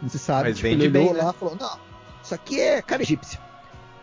[0.00, 0.48] Não se sabe.
[0.48, 1.22] Mas tipo, ele olhou né?
[1.22, 1.78] lá e falou: Não,
[2.22, 3.38] isso aqui é cara egípcio.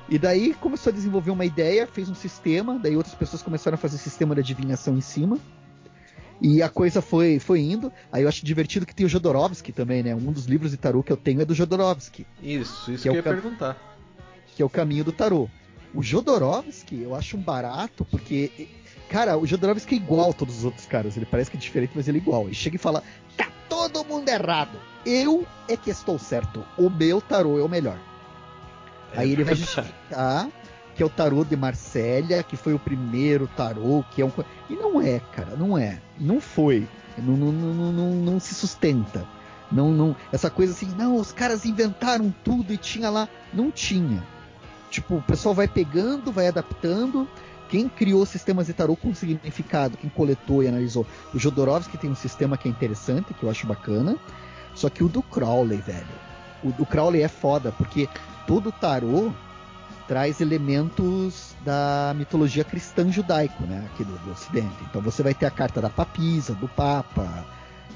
[0.09, 3.77] E daí começou a desenvolver uma ideia, fez um sistema, daí outras pessoas começaram a
[3.77, 5.37] fazer sistema de adivinhação em cima.
[6.39, 7.91] E a coisa foi, foi indo.
[8.11, 10.15] Aí eu acho divertido que tem o Jodorowsky também, né?
[10.15, 12.25] Um dos livros de tarô que eu tenho é do Jodorowsky.
[12.41, 13.75] Isso, isso que, que é eu ia perguntar.
[14.55, 15.49] Que é o caminho do tarô.
[15.93, 18.69] O Jodorowsky eu acho um barato porque,
[19.09, 21.17] cara, o Jodorowsky é igual a todos os outros caras.
[21.17, 22.45] Ele parece que é diferente, mas ele é igual.
[22.45, 23.03] Ele chega e fala:
[23.35, 24.79] tá todo mundo errado.
[25.07, 26.65] Eu é que estou certo.
[26.77, 27.97] O meu tarô é o melhor.
[29.13, 30.49] É Aí ele vai justificar
[30.97, 34.31] que é o tarô de Marsella, que foi o primeiro tarô, que é um.
[34.67, 36.01] E não é, cara, não é.
[36.19, 36.87] Não foi.
[37.19, 39.23] Não, não, não, não, não se sustenta.
[39.71, 43.29] Não, não, essa coisa assim, não, os caras inventaram tudo e tinha lá.
[43.53, 44.25] Não tinha.
[44.89, 47.27] Tipo, o pessoal vai pegando, vai adaptando.
[47.69, 51.05] Quem criou sistemas de tarô com significado, quem coletou e analisou.
[51.31, 54.17] O Jodorowsky tem um sistema que é interessante, que eu acho bacana.
[54.77, 56.05] Só que o do Crowley, velho.
[56.63, 58.07] O do Crowley é foda, porque
[58.45, 59.31] todo tarô
[60.07, 64.77] traz elementos da mitologia cristã judaico, né, aqui do, do Ocidente.
[64.89, 67.43] Então você vai ter a carta da papisa, do Papa,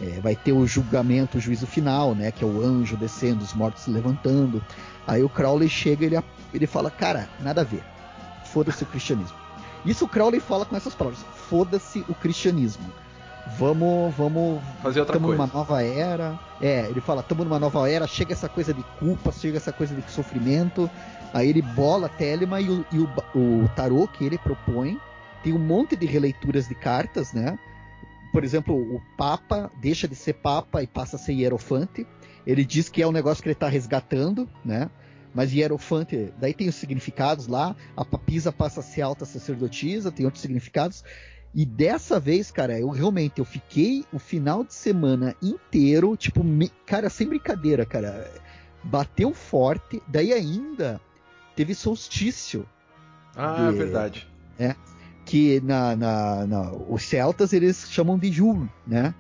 [0.01, 3.53] é, vai ter o julgamento, o juízo final, né, que é o anjo descendo, os
[3.53, 4.61] mortos se levantando.
[5.07, 6.19] Aí o Crowley chega ele,
[6.51, 7.83] ele fala, cara, nada a ver,
[8.45, 9.37] foda-se o cristianismo.
[9.85, 12.91] Isso o Crowley fala com essas palavras, foda-se o cristianismo.
[13.57, 14.61] Vamos, vamos.
[14.81, 15.41] Fazer outra tamo coisa.
[15.43, 16.39] numa nova era.
[16.61, 19.95] É, ele fala, estamos numa nova era, chega essa coisa de culpa, chega essa coisa
[19.95, 20.89] de sofrimento.
[21.33, 24.99] Aí ele bola a Telema e o, e o, o tarô que ele propõe
[25.43, 27.57] tem um monte de releituras de cartas, né?
[28.31, 32.07] Por exemplo, o Papa deixa de ser Papa e passa a ser Hierofante.
[32.45, 34.89] Ele diz que é um negócio que ele está resgatando, né?
[35.33, 37.75] Mas Hierofante, daí tem os significados lá.
[37.95, 41.03] A papisa passa a ser alta sacerdotisa, tem outros significados.
[41.53, 46.69] E dessa vez, cara, eu realmente eu fiquei o final de semana inteiro, tipo, me,
[46.85, 48.31] cara, sem brincadeira, cara.
[48.83, 50.99] Bateu forte, daí ainda
[51.55, 52.65] teve solstício.
[53.35, 54.27] Ah, é de, verdade.
[54.57, 54.75] É,
[55.25, 59.13] que na, na, na, os celtas eles chamam de Jul, né?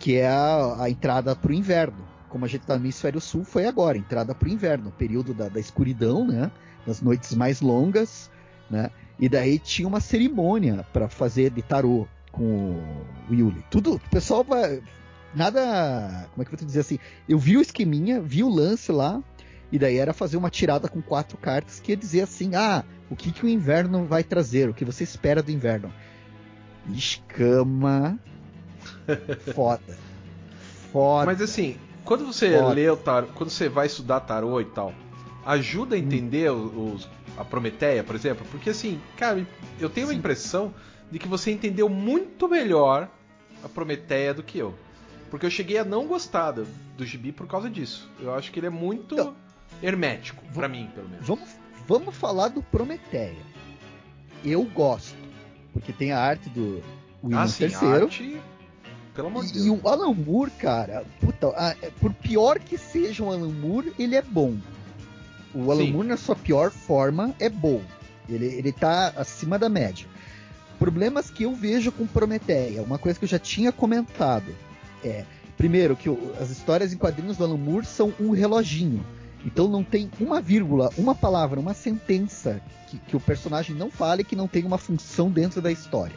[0.00, 2.08] Que é a, a entrada para o inverno.
[2.28, 5.48] Como a gente está no hemisfério sul, foi agora, entrada para o inverno, período da,
[5.48, 6.50] da escuridão, né?
[6.84, 8.30] Das noites mais longas,
[8.68, 8.90] né?
[9.18, 12.06] E daí tinha uma cerimônia para fazer de tarô.
[12.30, 12.80] com
[13.28, 13.64] o Yuli.
[13.70, 14.82] Tudo, o pessoal vai.
[15.34, 16.28] Nada.
[16.32, 16.98] Como é que eu vou te dizer assim?
[17.28, 19.22] Eu vi o esqueminha, vi o lance lá,
[19.70, 23.16] e daí era fazer uma tirada com quatro cartas que ia dizer assim: ah, o
[23.16, 25.92] que, que o inverno vai trazer, o que você espera do inverno.
[26.90, 28.18] Escama.
[29.54, 29.96] Foda.
[30.92, 31.26] Foda.
[31.26, 32.74] Mas assim, quando você Foda.
[32.74, 34.92] lê o tarô, quando você vai estudar tarô e tal,
[35.44, 36.92] ajuda a entender hum.
[36.94, 38.46] os, a Prometeia, por exemplo?
[38.50, 39.46] Porque assim, cara,
[39.80, 40.14] eu tenho Sim.
[40.14, 40.74] a impressão
[41.10, 43.08] de que você entendeu muito melhor
[43.62, 44.74] a Prometeia do que eu.
[45.30, 46.66] Porque eu cheguei a não gostar do,
[46.96, 48.10] do gibi por causa disso.
[48.20, 49.34] Eu acho que ele é muito então,
[49.82, 51.26] hermético, para mim, pelo menos.
[51.26, 51.48] Vamos,
[51.86, 53.52] vamos falar do Prometeia.
[54.44, 55.16] Eu gosto.
[55.72, 56.82] Porque tem a arte do
[57.24, 58.02] William ah, sim, III.
[58.02, 58.40] Arte...
[59.14, 59.66] Pelo amor de Deus.
[59.66, 61.48] E o Alan Moore, cara, puta,
[62.00, 64.56] por pior que seja o Alan Moore, ele é bom.
[65.54, 65.92] O Alan sim.
[65.92, 67.82] Moore, na sua pior forma, é bom.
[68.28, 70.06] Ele, ele tá acima da média.
[70.78, 74.54] Problemas que eu vejo com Prometeia, uma coisa que eu já tinha comentado,
[75.04, 75.24] é,
[75.56, 76.08] primeiro, que
[76.40, 79.04] as histórias em quadrinhos do Alan Moore são um reloginho.
[79.44, 84.24] Então não tem uma vírgula, uma palavra, uma sentença que, que o personagem não fale
[84.24, 86.16] que não tem uma função dentro da história.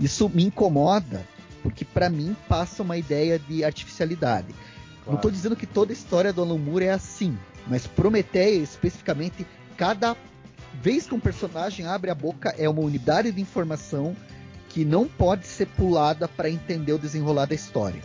[0.00, 1.26] Isso me incomoda,
[1.62, 4.48] porque para mim passa uma ideia de artificialidade.
[4.48, 5.06] Claro.
[5.06, 7.36] Não estou dizendo que toda a história do Alan Moore é assim,
[7.68, 10.16] mas Prometeia especificamente, cada
[10.82, 14.16] vez que um personagem abre a boca é uma unidade de informação
[14.68, 18.00] que não pode ser pulada para entender o desenrolar da história.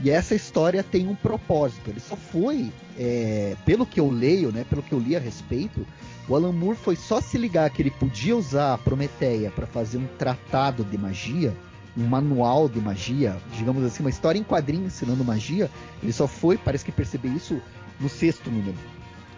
[0.00, 1.90] E essa história tem um propósito.
[1.90, 5.84] Ele só foi, é, pelo que eu leio, né, pelo que eu li a respeito,
[6.28, 9.98] o Alan Moore foi só se ligar que ele podia usar a Prometeia para fazer
[9.98, 11.52] um tratado de magia,
[11.96, 15.68] um manual de magia, digamos assim, uma história em quadrinho ensinando magia.
[16.00, 17.60] Ele só foi, parece que perceber isso
[18.00, 18.76] no sexto número.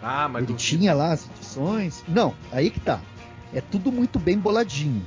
[0.01, 2.03] Ah, mas ele tinha lá as edições.
[2.07, 3.01] Não, aí que tá.
[3.53, 5.03] É tudo muito bem boladinho.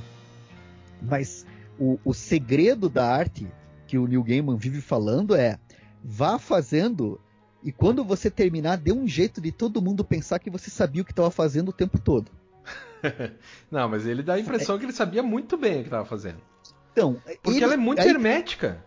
[1.01, 1.45] Mas
[1.77, 3.47] o, o segredo da arte
[3.87, 5.59] que o Neil Gaiman vive falando é
[6.03, 7.19] vá fazendo
[7.65, 11.05] e quando você terminar, dê um jeito de todo mundo pensar que você sabia o
[11.05, 12.29] que estava fazendo o tempo todo.
[13.71, 14.77] não, mas ele dá a impressão é...
[14.77, 16.37] que ele sabia muito bem o que estava fazendo.
[16.91, 17.63] Então, porque ele...
[17.63, 18.07] ela é muito Aí...
[18.07, 18.84] hermética.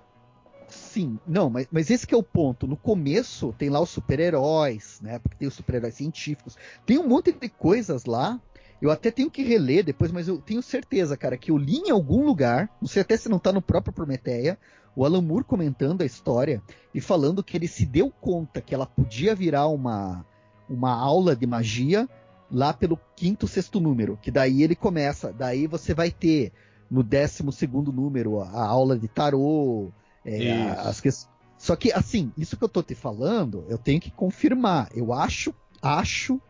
[0.79, 2.67] Sim, não, mas, mas esse é o ponto.
[2.67, 5.19] No começo tem lá os super-heróis, né?
[5.19, 6.57] Porque tem os super-heróis científicos.
[6.87, 8.41] Tem um monte de coisas lá
[8.81, 11.91] eu até tenho que reler depois, mas eu tenho certeza, cara, que eu li em
[11.91, 14.59] algum lugar, não sei até se não tá no próprio Prometeia,
[14.95, 16.63] o Alan Moore comentando a história
[16.95, 20.25] e falando que ele se deu conta que ela podia virar uma,
[20.69, 22.09] uma aula de magia
[22.51, 26.53] lá pelo quinto, sexto número, que daí ele começa, daí você vai ter
[26.91, 29.91] no décimo segundo número a, a aula de tarô,
[30.29, 31.29] é, as questões.
[31.57, 34.89] Só que, assim, isso que eu tô te falando, eu tenho que confirmar.
[34.95, 36.41] Eu acho, acho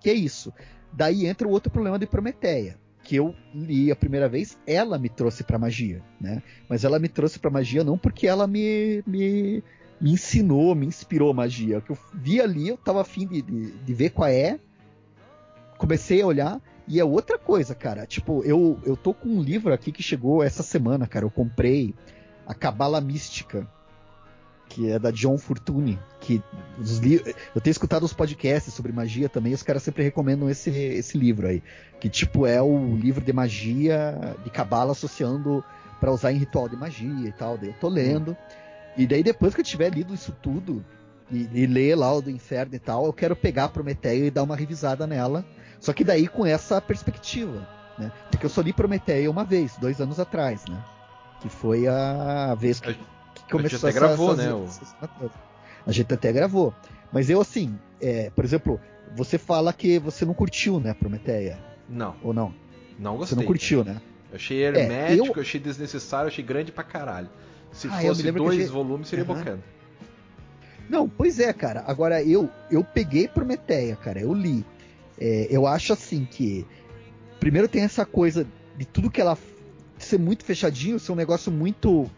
[0.00, 0.52] que é isso.
[0.92, 5.08] Daí entra o outro problema de Prometeia, que eu li a primeira vez, ela me
[5.08, 6.42] trouxe para magia, né?
[6.68, 9.62] Mas ela me trouxe para magia não porque ela me, me,
[10.00, 11.78] me ensinou, me inspirou magia.
[11.78, 14.58] O que eu vi ali, eu tava afim de, de, de ver qual é.
[15.78, 18.06] Comecei a olhar, e é outra coisa, cara.
[18.06, 21.24] Tipo, eu, eu tô com um livro aqui que chegou essa semana, cara.
[21.24, 21.94] Eu comprei
[22.46, 23.68] a Cabala Mística
[24.68, 26.42] que é da John Fortune, que
[27.54, 31.46] eu tenho escutado os podcasts sobre magia também, os caras sempre recomendam esse, esse livro
[31.46, 31.62] aí,
[32.00, 35.64] que tipo é o livro de magia de cabala associando
[36.00, 38.36] para usar em ritual de magia e tal, daí eu tô lendo.
[38.96, 40.84] E daí depois que eu tiver lido isso tudo
[41.30, 44.30] e, e ler lá o do inferno e tal, eu quero pegar a Prometeia e
[44.30, 45.44] dar uma revisada nela.
[45.80, 47.66] Só que daí com essa perspectiva,
[47.98, 48.10] né?
[48.30, 50.82] Porque eu só li Prometeia uma vez, dois anos atrás, né?
[51.40, 52.96] Que foi a vez que
[53.50, 54.64] começou a gente até gravou, essas, né?
[54.64, 54.94] Essas,
[55.86, 56.74] a gente até gravou.
[57.12, 58.80] Mas eu, assim, é, por exemplo,
[59.14, 61.58] você fala que você não curtiu, né, Prometeia?
[61.88, 62.16] Não.
[62.22, 62.54] Ou não?
[62.98, 63.36] Não gostei.
[63.36, 64.00] Você não curtiu, né?
[64.30, 65.42] Eu achei hermético, é, eu...
[65.42, 67.28] achei desnecessário, achei grande pra caralho.
[67.72, 68.66] Se ah, fosse dois achei...
[68.66, 69.34] volumes, seria uhum.
[69.34, 69.62] bacana.
[70.88, 71.84] Não, pois é, cara.
[71.86, 74.20] Agora, eu eu peguei Prometeia, cara.
[74.20, 74.64] Eu li.
[75.18, 76.66] É, eu acho assim que.
[77.40, 78.46] Primeiro tem essa coisa
[78.76, 79.36] de tudo que ela
[79.98, 82.10] ser muito fechadinho, ser um negócio muito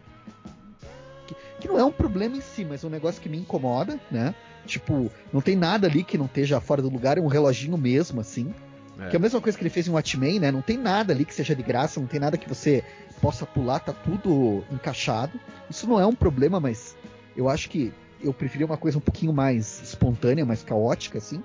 [1.59, 4.33] que não é um problema em si, mas é um negócio que me incomoda, né?
[4.65, 8.21] Tipo, não tem nada ali que não esteja fora do lugar, é um reloginho mesmo,
[8.21, 8.53] assim.
[8.99, 9.09] É.
[9.09, 10.51] Que é a mesma coisa que ele fez em Watchmen, né?
[10.51, 12.83] Não tem nada ali que seja de graça, não tem nada que você
[13.21, 15.39] possa pular, tá tudo encaixado.
[15.69, 16.95] Isso não é um problema, mas
[17.35, 21.43] eu acho que eu preferia uma coisa um pouquinho mais espontânea, mais caótica, assim.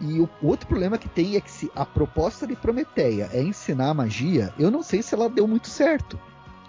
[0.00, 3.92] E o outro problema que tem é que se a proposta de Prometeia é ensinar
[3.94, 6.18] magia, eu não sei se ela deu muito certo.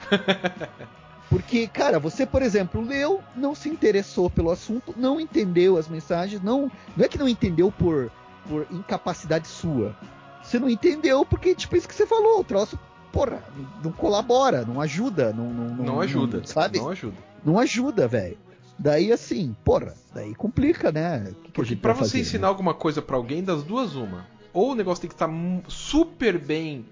[1.29, 6.41] Porque, cara, você, por exemplo, leu, não se interessou pelo assunto, não entendeu as mensagens,
[6.41, 8.11] não, não é que não entendeu por,
[8.47, 9.95] por incapacidade sua.
[10.41, 12.79] Você não entendeu porque, tipo, isso que você falou, o troço
[13.11, 13.43] porra,
[13.83, 16.79] não colabora, não ajuda, não, não, não, não ajuda, não, sabe?
[16.79, 17.17] Não ajuda.
[17.45, 18.37] Não ajuda, velho.
[18.79, 21.33] Daí assim, porra, daí complica, né?
[21.43, 22.47] Que Porque para você fazer, ensinar né?
[22.47, 25.33] alguma coisa para alguém das duas uma, ou o negócio tem que estar tá
[25.67, 26.85] super bem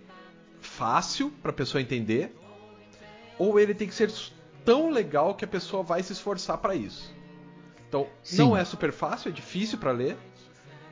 [0.59, 2.35] fácil para pessoa entender,
[3.39, 4.11] ou ele tem que ser
[4.65, 7.15] tão legal que a pessoa vai se esforçar para isso.
[7.87, 8.39] Então, Sim.
[8.39, 10.17] não é super fácil, é difícil para ler,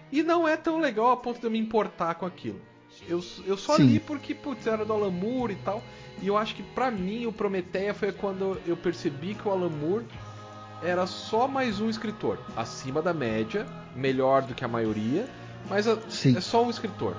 [0.09, 2.61] e não é tão legal a ponto de eu me importar com aquilo.
[3.05, 3.83] Eu, eu só Sim.
[3.83, 5.83] li porque, putz, era do Alan Moore e tal.
[6.21, 9.69] E eu acho que para mim o Prometeia foi quando eu percebi que o Alan
[9.69, 10.05] Moore
[10.85, 12.37] era só mais um escritor.
[12.55, 15.25] Acima da média, melhor do que a maioria,
[15.69, 17.15] mas é só um escritor.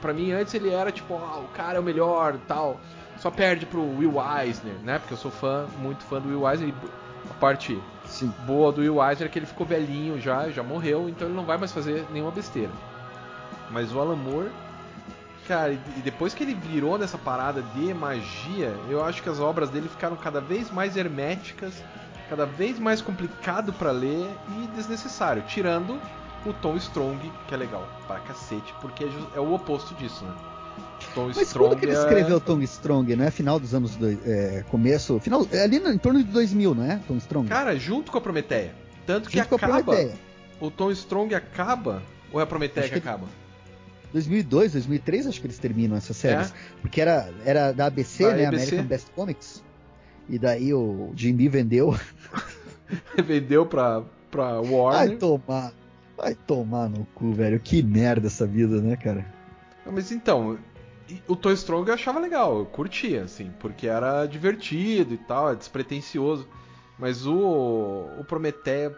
[0.00, 2.80] Para mim antes ele era tipo, ah, o cara é o melhor tal.
[3.18, 4.98] Só perde pro Will Eisner, né?
[4.98, 6.72] Porque eu sou fã, muito fã do Will Eisner.
[7.30, 8.32] A parte Sim.
[8.46, 11.44] boa do Will Eisner é que ele ficou velhinho já, já morreu, então ele não
[11.44, 12.72] vai mais fazer nenhuma besteira.
[13.70, 14.50] Mas o Alan Moore
[15.48, 19.70] Cara, e depois que ele virou nessa parada de magia, eu acho que as obras
[19.70, 21.82] dele ficaram cada vez mais herméticas,
[22.28, 26.00] cada vez mais complicado para ler e desnecessário, tirando
[26.46, 30.34] o Tom Strong, que é legal pra cacete, porque é, é o oposto disso, né?
[31.14, 31.98] Tom Mas Strong quando que ele é...
[31.98, 33.30] escreveu Tom Strong, né?
[33.30, 33.96] Final dos anos...
[33.96, 35.18] Do, é, começo...
[35.20, 37.00] Final, é ali em torno de 2000, não é?
[37.06, 37.48] Tom Strong.
[37.48, 38.74] Cara, junto com a Prometeia.
[39.06, 39.94] Tanto que junto acaba...
[40.60, 42.02] O Tom Strong acaba...
[42.32, 43.26] Ou é a Prometeia que, que acaba?
[44.12, 46.50] 2002, 2003 acho que eles terminam essas séries.
[46.50, 46.54] É?
[46.80, 48.46] Porque era, era da ABC, né?
[48.46, 48.74] ABC.
[48.74, 49.62] American Best Comics.
[50.28, 51.94] E daí o Jim Lee vendeu.
[53.24, 55.08] vendeu pra, pra Warner.
[55.08, 55.72] Vai tomar.
[56.16, 57.60] Vai tomar no cu, velho.
[57.60, 59.24] Que merda essa vida, né, cara?
[59.86, 60.58] Mas então,
[61.26, 65.54] o Toy Strong eu achava legal, eu curtia, assim, porque era divertido e tal, é
[65.54, 66.46] despretensioso.
[66.98, 68.94] Mas o, o Prometeia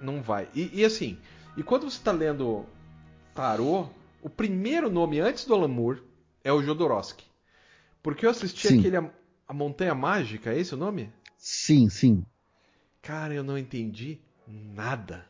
[0.00, 0.48] não vai.
[0.54, 1.18] E, e assim,
[1.56, 2.64] e quando você tá lendo
[3.34, 3.86] Tarô,
[4.22, 6.02] o primeiro nome antes do Alan Moore
[6.42, 7.24] é o Jodorowsky.
[8.02, 8.78] Porque eu assisti sim.
[8.78, 8.96] aquele
[9.52, 11.12] a, Montanha Mágica, é esse o nome?
[11.36, 12.24] Sim, sim.
[13.02, 15.26] Cara, eu não entendi nada.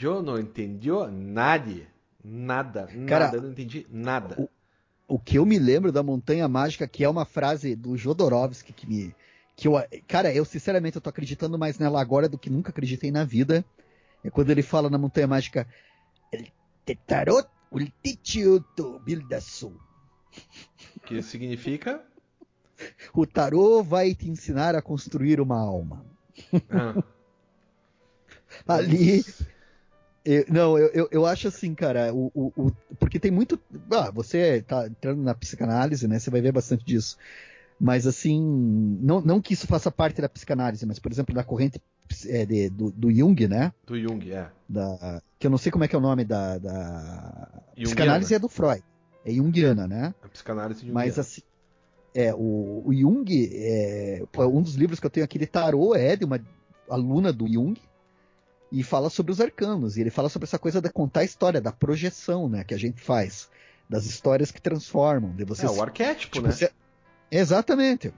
[0.00, 1.88] Eu não entendi nada.
[2.22, 4.36] Nada, Cara, nada, eu não entendi nada.
[4.38, 8.72] O, o, que eu me lembro da Montanha Mágica, que é uma frase do Jodorowsky
[8.72, 9.14] que me.
[9.56, 9.74] Que eu,
[10.06, 13.64] cara, eu sinceramente eu tô acreditando mais nela agora do que nunca acreditei na vida.
[14.22, 15.66] É quando ele fala na Montanha Mágica.
[18.98, 19.72] Bildasu.
[21.06, 22.04] Que significa?
[23.14, 26.04] O tarô vai te ensinar a construir uma alma.
[26.70, 27.02] Ah.
[28.66, 29.24] Ali.
[30.24, 33.58] Eu, não, eu, eu, eu, acho assim, cara, o, o, o, porque tem muito.
[33.90, 36.18] Ah, você tá entrando na psicanálise, né?
[36.18, 37.16] Você vai ver bastante disso.
[37.80, 38.38] Mas assim,
[39.00, 41.80] não, não que isso faça parte da psicanálise, mas, por exemplo, da corrente
[42.26, 43.72] é, de, do, do, Jung, né?
[43.86, 44.50] Do Jung, é.
[44.68, 46.58] Da, que eu não sei como é que é o nome da.
[46.58, 47.48] da...
[47.74, 48.82] Psicanálise é do Freud.
[49.24, 50.14] É Jungiana, né?
[50.22, 51.00] A psicanálise Jungiana.
[51.00, 51.42] Mas assim.
[52.14, 56.16] É, o, o Jung, é, um dos livros que eu tenho aqui de tarô é
[56.16, 56.40] de uma
[56.88, 57.80] aluna do Jung
[58.72, 59.96] e fala sobre os arcanos.
[59.96, 62.64] E ele fala sobre essa coisa de contar a história, da projeção, né?
[62.64, 63.48] Que a gente faz.
[63.88, 65.34] Das histórias que transformam.
[65.34, 66.52] De você, é, o arquétipo, tipo, né?
[66.52, 66.70] Você,
[67.30, 68.12] Exatamente.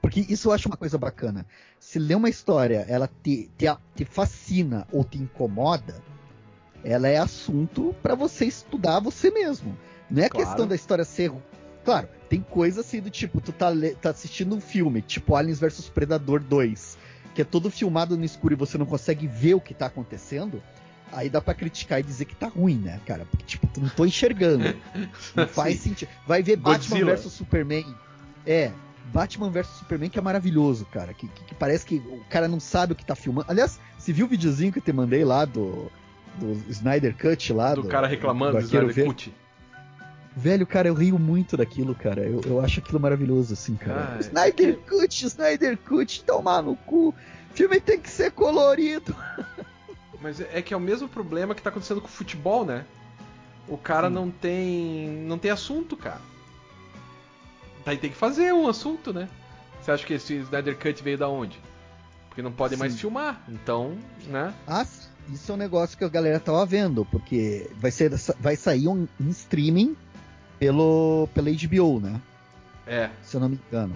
[0.00, 1.46] Porque isso eu acho uma coisa bacana.
[1.78, 6.02] Se ler uma história, ela te, te, te fascina ou te incomoda,
[6.82, 9.76] ela é assunto para você estudar você mesmo.
[10.10, 10.46] Não é claro.
[10.46, 11.32] questão da história ser.
[11.84, 13.70] Claro, tem coisa assim do tipo, tu tá,
[14.00, 16.98] tá assistindo um filme, tipo Aliens vs Predador 2,
[17.34, 20.62] que é todo filmado no escuro e você não consegue ver o que tá acontecendo.
[21.12, 23.24] Aí dá para criticar e dizer que tá ruim, né, cara?
[23.26, 24.74] Porque, tipo, tu não tô enxergando.
[25.36, 26.08] não faz sentido.
[26.26, 27.84] Vai ver Batman vs Superman
[28.46, 28.72] é,
[29.12, 31.12] Batman vs Superman que é maravilhoso, cara.
[31.14, 33.46] Que, que, que, parece que o cara não sabe o que tá filmando.
[33.48, 35.90] Aliás, você viu o videozinho que eu te mandei lá do,
[36.38, 37.74] do Snyder Cut lá?
[37.74, 39.34] Do, do cara reclamando do, do Snyder Cut.
[40.36, 42.22] Velho, cara, eu rio muito daquilo, cara.
[42.22, 44.16] Eu, eu acho aquilo maravilhoso, assim, cara.
[44.16, 47.10] Ah, Snyder é Cut, Snyder Cut, tomar no cu.
[47.10, 47.14] O
[47.54, 49.14] filme tem que ser colorido.
[50.20, 52.84] Mas é que é o mesmo problema que tá acontecendo com o futebol, né?
[53.68, 54.14] O cara Sim.
[54.14, 56.20] não tem não tem assunto, cara.
[57.84, 59.28] Daí tem que fazer um assunto, né?
[59.80, 61.60] Você acha que esse Snyder Cut veio da onde?
[62.28, 63.96] Porque não podem mais filmar, então,
[64.26, 64.52] né?
[64.66, 64.84] Ah,
[65.28, 69.06] isso é um negócio que a galera tava vendo, porque vai, ser, vai sair um,
[69.20, 69.94] um streaming
[70.58, 72.20] pelo, pela HBO, né?
[72.86, 73.10] É.
[73.22, 73.94] Se eu não me engano.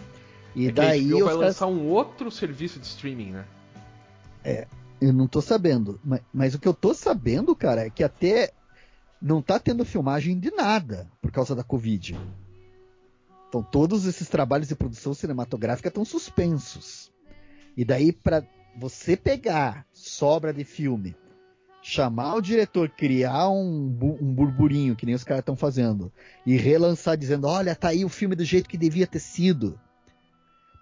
[0.54, 1.00] E é daí.
[1.00, 1.38] a HBO vai caras...
[1.38, 3.44] lançar um outro serviço de streaming, né?
[4.44, 4.66] É,
[5.00, 6.00] eu não tô sabendo.
[6.04, 8.52] Mas, mas, o que eu tô sabendo, cara, é que até
[9.20, 12.18] não tá tendo filmagem de nada por causa da Covid.
[13.48, 17.10] Então todos esses trabalhos de produção cinematográfica estão suspensos.
[17.76, 18.44] E daí para
[18.76, 21.16] você pegar sobra de filme,
[21.88, 23.86] chamar o diretor, criar um,
[24.20, 26.12] um burburinho, que nem os caras estão fazendo,
[26.44, 29.80] e relançar dizendo: olha, tá aí o filme do jeito que devia ter sido.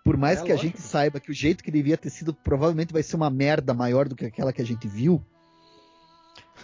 [0.04, 0.66] Por mais é, que lógico.
[0.66, 3.72] a gente saiba que o jeito que devia ter sido provavelmente vai ser uma merda
[3.72, 5.24] maior do que aquela que a gente viu.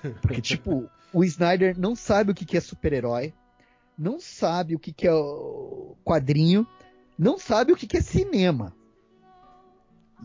[0.20, 3.32] Porque, tipo, o Snyder não sabe o que é super-herói,
[3.96, 6.66] não sabe o que é o quadrinho,
[7.16, 8.74] não sabe o que é cinema.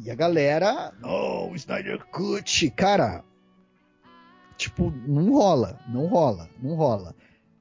[0.03, 3.23] E a galera, oh, Snyder Cut, cara,
[4.57, 7.15] tipo, não rola, não rola, não rola.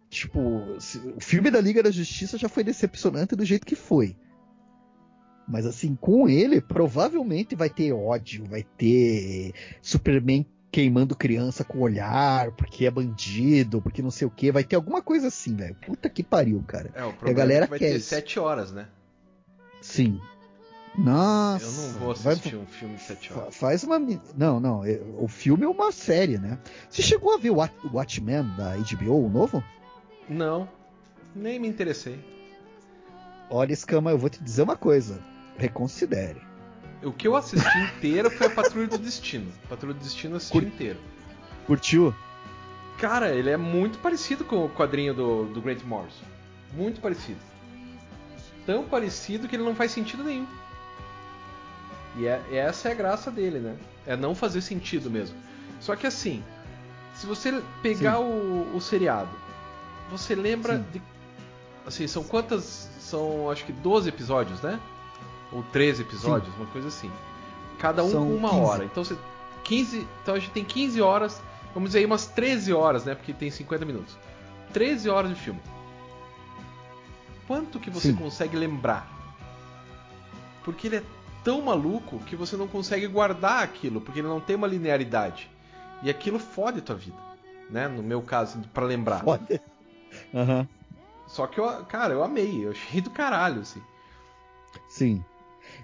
[0.08, 4.16] Tipo, o filme da Liga da Justiça já foi decepcionante do jeito que foi.
[5.46, 12.50] Mas assim, com ele, provavelmente vai ter ódio, vai ter Superman queimando criança com olhar,
[12.52, 15.76] porque é bandido, porque não sei o que, vai ter alguma coisa assim, velho.
[15.76, 16.90] Puta que pariu, cara.
[16.94, 18.08] É, o problema a galera é que vai quer ter isso.
[18.08, 18.88] sete horas, né?
[19.80, 20.20] Sim.
[20.98, 21.64] Nossa.
[21.64, 23.54] Eu não vou assistir vai, um filme sete horas.
[23.54, 23.98] Faz uma.
[24.36, 24.84] Não, não.
[24.84, 26.58] É, o filme é uma série, né?
[26.88, 27.56] Você chegou a ver o
[27.92, 29.62] Watchmen da HBO, o novo?
[30.28, 30.68] Não.
[31.34, 32.18] Nem me interessei.
[33.50, 35.22] Olha, Escama, eu vou te dizer uma coisa
[35.58, 36.40] reconsidere.
[37.02, 39.52] O que eu assisti inteiro foi a Patrulha do Destino.
[39.68, 40.66] Patrulha do Destino eu assisti Cur...
[40.66, 40.98] inteiro.
[41.66, 42.14] Curtiu?
[42.98, 46.24] Cara, ele é muito parecido com o quadrinho do, do Grant Morrison.
[46.72, 47.38] Muito parecido.
[48.64, 50.46] Tão parecido que ele não faz sentido nenhum.
[52.16, 53.76] E, é, e essa é a graça dele, né?
[54.06, 55.36] É não fazer sentido mesmo.
[55.80, 56.42] Só que assim,
[57.14, 59.30] se você pegar o, o, seriado,
[60.10, 60.84] você lembra Sim.
[60.92, 61.02] de.
[61.86, 62.88] Assim, são quantas.
[62.98, 64.80] São acho que 12 episódios, né?
[65.52, 66.60] ou 13 episódios, Sim.
[66.60, 67.10] uma coisa assim.
[67.78, 68.62] Cada um São com uma 15.
[68.62, 68.84] hora.
[68.84, 69.16] Então, você,
[69.64, 71.42] 15, então a gente tem 15 horas,
[71.74, 73.14] vamos dizer aí umas 13 horas, né?
[73.14, 74.16] Porque tem 50 minutos.
[74.72, 75.60] 13 horas de filme.
[77.46, 78.16] Quanto que você Sim.
[78.16, 79.08] consegue lembrar?
[80.64, 81.02] Porque ele é
[81.46, 85.48] tão maluco que você não consegue guardar aquilo, porque ele não tem uma linearidade.
[86.02, 87.16] E aquilo fode a tua vida,
[87.70, 87.86] né?
[87.86, 89.22] No meu caso, para lembrar.
[89.22, 89.60] Fode.
[90.34, 90.66] Uhum.
[91.28, 93.80] Só que eu, cara, eu amei, eu achei do caralho, assim.
[94.88, 95.24] Sim.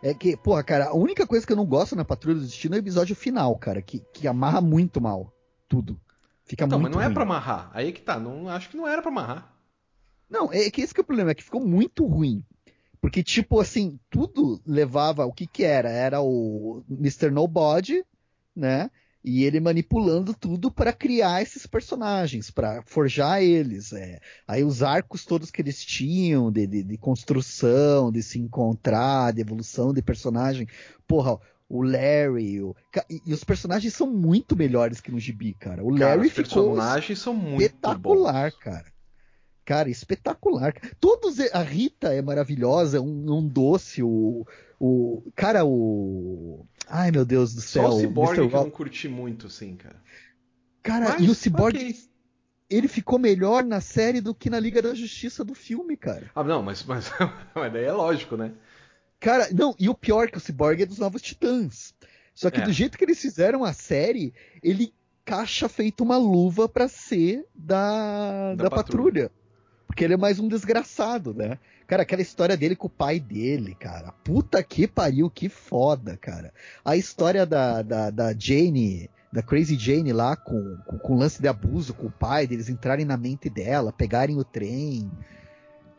[0.03, 2.75] É que, porra, cara, a única coisa que eu não gosto na Patrulha do Destino
[2.75, 5.33] é o episódio final, cara, que, que amarra muito mal
[5.69, 5.97] tudo.
[6.45, 7.13] Fica então, muito mas não é ruim.
[7.13, 7.71] é pra amarrar.
[7.73, 9.55] Aí que tá, não, acho que não era pra amarrar.
[10.29, 12.45] Não, é que esse que é o problema, é que ficou muito ruim.
[13.03, 15.27] Porque, tipo, assim, tudo levava.
[15.27, 15.91] O que que era?
[15.91, 17.31] Era o Mr.
[17.31, 18.03] Nobody,
[18.57, 18.89] né?
[19.25, 23.93] e ele manipulando tudo para criar esses personagens, para forjar eles.
[23.93, 24.21] É.
[24.47, 29.41] Aí os arcos todos que eles tinham de, de, de, construção, de se encontrar, de
[29.41, 30.67] evolução de personagem.
[31.07, 31.39] Porra,
[31.69, 32.63] o Larry.
[32.63, 32.75] O...
[33.09, 35.85] E, os personagens são muito melhores que no gibi, cara.
[35.85, 38.59] O cara, Larry os personagens são muito espetacular, bons.
[38.59, 38.92] cara.
[39.65, 40.75] Cara, espetacular.
[41.01, 41.39] Todos.
[41.53, 44.03] A Rita é maravilhosa, um, um doce.
[44.03, 44.47] O,
[44.79, 45.23] o.
[45.35, 46.67] Cara, o.
[46.89, 47.85] Ai, meu Deus do céu.
[47.85, 48.49] Só o Cyborg Mr.
[48.49, 49.97] que eu não curti muito, assim, cara.
[50.83, 51.77] Cara, Mas, e o Cyborg.
[51.77, 51.97] Okay.
[52.69, 56.31] Ele ficou melhor na série do que na Liga da Justiça do filme, cara.
[56.35, 57.11] Ah, não, mas, mas,
[57.55, 58.53] mas daí é lógico, né?
[59.21, 61.95] Cara, não, e o pior é que o Cyborg é dos Novos Titãs.
[62.35, 62.65] Só que é.
[62.65, 64.33] do jeito que eles fizeram a série,
[64.63, 64.93] ele
[65.25, 69.29] caixa feito uma luva para ser da, da, da patrulha.
[69.29, 69.42] patrulha.
[69.93, 71.59] Porque ele é mais um desgraçado, né?
[71.87, 74.11] Cara, aquela história dele com o pai dele, cara.
[74.25, 76.51] Puta que pariu, que foda, cara.
[76.83, 81.43] A história da, da, da Jane, da Crazy Jane lá, com, com, com, o lance
[81.43, 85.13] de abuso com o pai, deles entrarem na mente dela, pegarem o trem.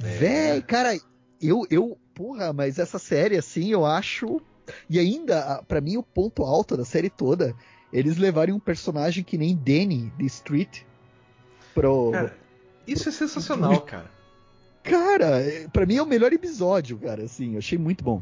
[0.02, 0.18] É.
[0.18, 0.98] Véi, cara,
[1.40, 1.96] eu, eu.
[2.16, 4.42] Porra, mas essa série, assim, eu acho.
[4.90, 7.54] E ainda, para mim, o ponto alto da série toda,
[7.92, 10.82] eles levarem um personagem que nem Danny de Street
[11.76, 12.10] pro.
[12.12, 12.43] Cara,
[12.88, 14.12] isso é sensacional, cara.
[14.84, 18.22] Cara, para mim é o melhor episódio, cara, assim, eu achei muito bom.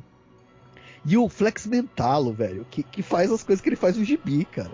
[1.03, 4.45] E o Flex Mentalo, velho, que, que faz as coisas que ele faz no gibi,
[4.45, 4.71] cara.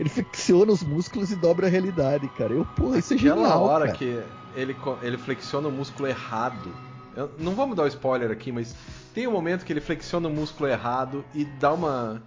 [0.00, 2.54] Ele flexiona os músculos e dobra a realidade, cara.
[2.54, 3.62] Eu, pô, isso é Aquela genial.
[3.64, 3.98] hora cara.
[3.98, 4.22] que
[4.56, 6.72] ele, ele flexiona o músculo errado.
[7.14, 8.74] Eu, não vamos dar o um spoiler aqui, mas
[9.12, 12.22] tem um momento que ele flexiona o músculo errado e dá uma.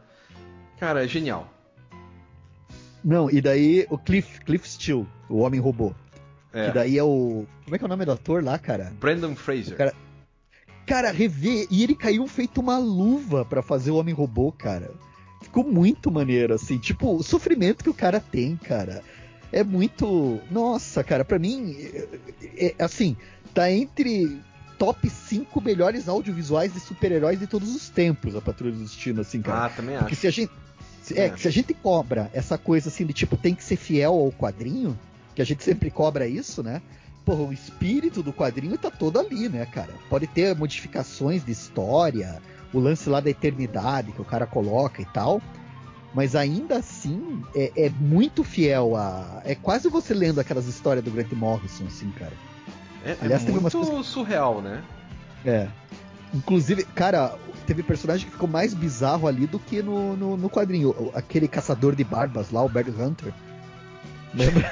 [0.77, 1.47] Cara, é genial.
[3.03, 5.93] Não, e daí o Cliff, Cliff Steele, o homem robô.
[6.53, 6.67] É.
[6.67, 7.45] Que daí é o.
[7.63, 8.91] Como é que é o nome do ator lá, cara?
[8.99, 9.77] Brandon Fraser.
[9.77, 9.93] Cara...
[10.85, 11.67] cara, rever.
[11.69, 14.91] E ele caiu feito uma luva para fazer o Homem-Robô, cara.
[15.41, 16.77] Ficou muito maneiro, assim.
[16.77, 19.01] Tipo, o sofrimento que o cara tem, cara.
[19.51, 20.39] É muito.
[20.49, 21.75] Nossa, cara, para mim.
[22.55, 23.15] É, é, assim,
[23.53, 24.39] tá entre
[24.77, 29.41] top 5 melhores audiovisuais de super-heróis de todos os tempos, a Patrulha do Destino, assim,
[29.41, 29.65] cara.
[29.65, 30.21] Ah, também Porque acho.
[30.21, 30.51] se a gente.
[31.13, 34.13] É, é, se a gente cobra essa coisa assim de tipo, tem que ser fiel
[34.13, 34.97] ao quadrinho,
[35.41, 36.81] que a gente sempre cobra isso, né?
[37.25, 39.93] Porra, o espírito do quadrinho tá todo ali, né, cara?
[40.09, 42.41] Pode ter modificações de história,
[42.73, 45.41] o lance lá da eternidade que o cara coloca e tal.
[46.13, 49.41] Mas ainda assim, é, é, muito fiel a.
[49.45, 52.33] É quase você lendo aquelas histórias do Grant Morrison, assim, cara.
[53.05, 54.05] É, é Aliás, é muito coisas...
[54.05, 54.83] surreal, né?
[55.45, 55.67] É.
[56.33, 57.35] Inclusive, cara,
[57.65, 61.11] teve personagem que ficou mais bizarro ali do que no, no, no quadrinho.
[61.13, 63.33] Aquele caçador de barbas lá, o Berg Hunter.
[64.33, 64.71] Lembra?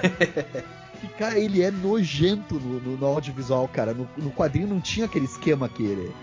[1.04, 3.94] e, cara, ele é nojento no, no, no audiovisual, cara.
[3.94, 6.14] No, no, quadrinho não tinha aquele esquema que ele,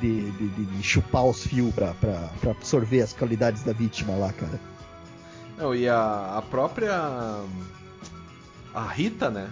[0.00, 4.32] de, de, de, chupar os fios pra, pra, pra, absorver as qualidades da vítima lá,
[4.32, 4.60] cara.
[5.56, 6.92] Não, e a, a própria.
[8.74, 9.48] A Rita, né?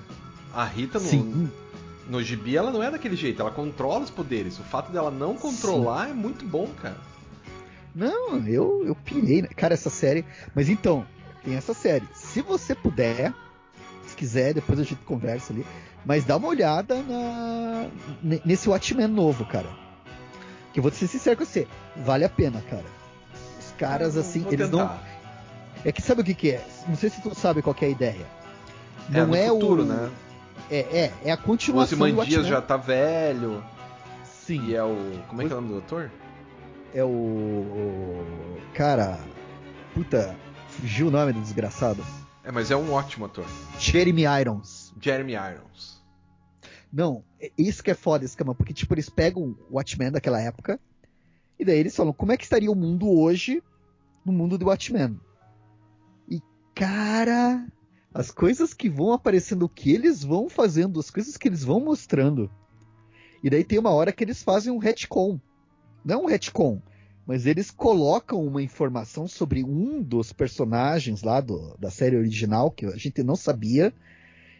[0.52, 1.50] A Rita no, Sim.
[2.08, 4.58] no gibi ela não é daquele jeito, ela controla os poderes.
[4.58, 6.10] O fato dela não controlar Sim.
[6.10, 7.12] é muito bom, cara.
[7.94, 9.48] Não, eu, eu pirei, né?
[9.54, 10.24] Cara, essa série.
[10.54, 11.06] Mas então,
[11.44, 12.06] tem essa série.
[12.14, 13.32] Se você puder,
[14.06, 15.66] se quiser, depois a gente conversa ali.
[16.04, 17.86] Mas dá uma olhada na,
[18.44, 19.68] nesse Watchmen novo, cara.
[20.72, 21.66] Que eu vou ser sincero com você,
[21.96, 22.84] vale a pena, cara.
[23.60, 24.84] Os caras, assim, eles tentar.
[24.84, 25.12] não.
[25.84, 26.64] É que sabe o que, que é?
[26.88, 28.26] Não sei se tu sabe qual é a ideia.
[29.12, 29.84] É, não é, é futuro, o.
[29.84, 30.10] né?
[30.70, 31.98] É, é, é a continuação.
[31.98, 33.62] O Ozymandias já tá velho.
[34.24, 34.66] Sim.
[34.66, 34.96] E é o.
[35.28, 36.10] Como é que é o nome do doutor?
[36.94, 38.24] É o...
[38.74, 39.18] Cara.
[39.94, 40.36] Puta.
[40.82, 42.04] Fugiu o nome do desgraçado.
[42.42, 43.46] É, mas é um ótimo ator.
[43.78, 44.92] Jeremy Irons.
[45.00, 46.02] Jeremy Irons.
[46.92, 50.80] Não, é, isso que é foda, escama, porque tipo, eles pegam o Watchmen daquela época,
[51.56, 53.62] e daí eles falam, como é que estaria o mundo hoje
[54.26, 55.20] no mundo do Watchmen?
[56.28, 56.42] E,
[56.74, 57.64] cara,
[58.12, 61.78] as coisas que vão aparecendo, o que eles vão fazendo, as coisas que eles vão
[61.78, 62.50] mostrando.
[63.40, 65.38] E daí tem uma hora que eles fazem um retcon.
[66.04, 66.82] Não um retcon,
[67.26, 72.86] mas eles colocam uma informação sobre um dos personagens lá do, da série original, que
[72.86, 73.92] a gente não sabia,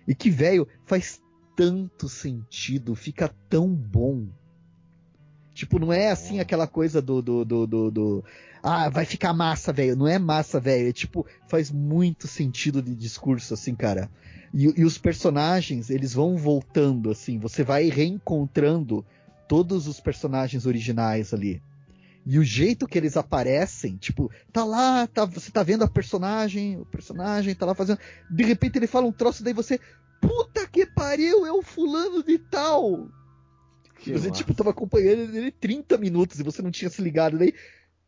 [0.06, 1.20] e que, velho, faz
[1.56, 4.26] tanto sentido, fica tão bom.
[5.54, 8.24] Tipo, não é assim aquela coisa do, do, do, do, do
[8.62, 9.96] ah, vai ficar massa, velho.
[9.96, 10.88] Não é massa, velho.
[10.88, 14.08] É tipo, faz muito sentido de discurso, assim, cara.
[14.54, 17.38] E, e, os personagens, eles vão voltando, assim.
[17.38, 19.04] Você vai reencontrando
[19.48, 21.60] todos os personagens originais ali.
[22.24, 26.78] E o jeito que eles aparecem, tipo, tá lá, tá, você tá vendo a personagem,
[26.78, 27.98] o personagem tá lá fazendo.
[28.30, 29.80] De repente ele fala um troço, daí você
[30.20, 33.08] puta que pariu, é o fulano de tal.
[33.98, 34.38] Que você, massa.
[34.38, 37.38] tipo, tava acompanhando ele 30 minutos e você não tinha se ligado.
[37.38, 37.52] Daí,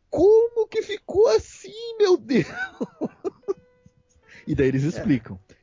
[0.09, 2.47] como que ficou assim, meu Deus?
[4.47, 4.87] e daí eles é.
[4.87, 5.37] explicam.
[5.49, 5.55] É.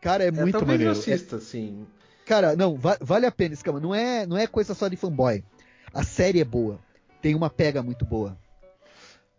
[0.00, 0.92] Cara, é, é muito maneiro.
[0.92, 1.40] assista, é...
[1.40, 1.86] sim.
[2.24, 3.80] Cara, não, va vale a pena, Escama.
[3.80, 5.44] Não é, não é coisa só de fanboy.
[5.92, 6.80] A série é boa.
[7.20, 8.36] Tem uma pega muito boa.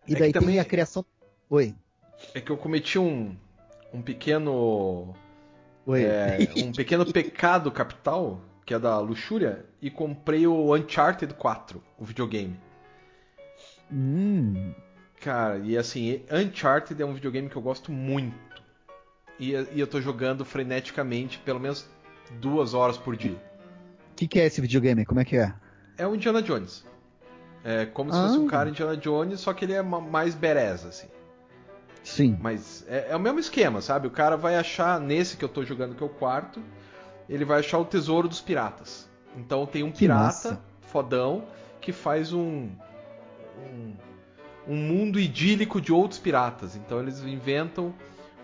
[0.07, 0.51] E é daí também...
[0.51, 1.05] tem a criação.
[1.49, 1.75] Oi.
[2.33, 3.35] É que eu cometi um,
[3.93, 5.15] um pequeno
[5.87, 12.05] é, um pequeno pecado capital, que é da luxúria, e comprei o Uncharted 4, o
[12.05, 12.59] videogame.
[13.91, 14.73] Hum.
[15.19, 18.61] Cara, e assim, Uncharted é um videogame que eu gosto muito.
[19.39, 21.89] E, e eu tô jogando freneticamente pelo menos
[22.39, 23.37] duas horas por dia.
[24.11, 25.05] O que, que, é esse videogame?
[25.05, 25.53] Como é que é?
[25.97, 26.85] É o Indiana Jones.
[27.63, 28.23] É como se ah.
[28.23, 31.07] fosse um cara Indiana Jones, só que ele é mais bereza, assim.
[32.03, 32.37] Sim.
[32.41, 34.07] Mas é, é, o mesmo esquema, sabe?
[34.07, 36.61] O cara vai achar, nesse que eu tô jogando, que é o quarto,
[37.29, 39.07] ele vai achar o tesouro dos piratas.
[39.37, 41.45] Então tem um pirata fodão
[41.79, 42.69] que faz um,
[43.57, 43.93] um,
[44.67, 46.75] um mundo idílico de outros piratas.
[46.75, 47.93] Então eles inventam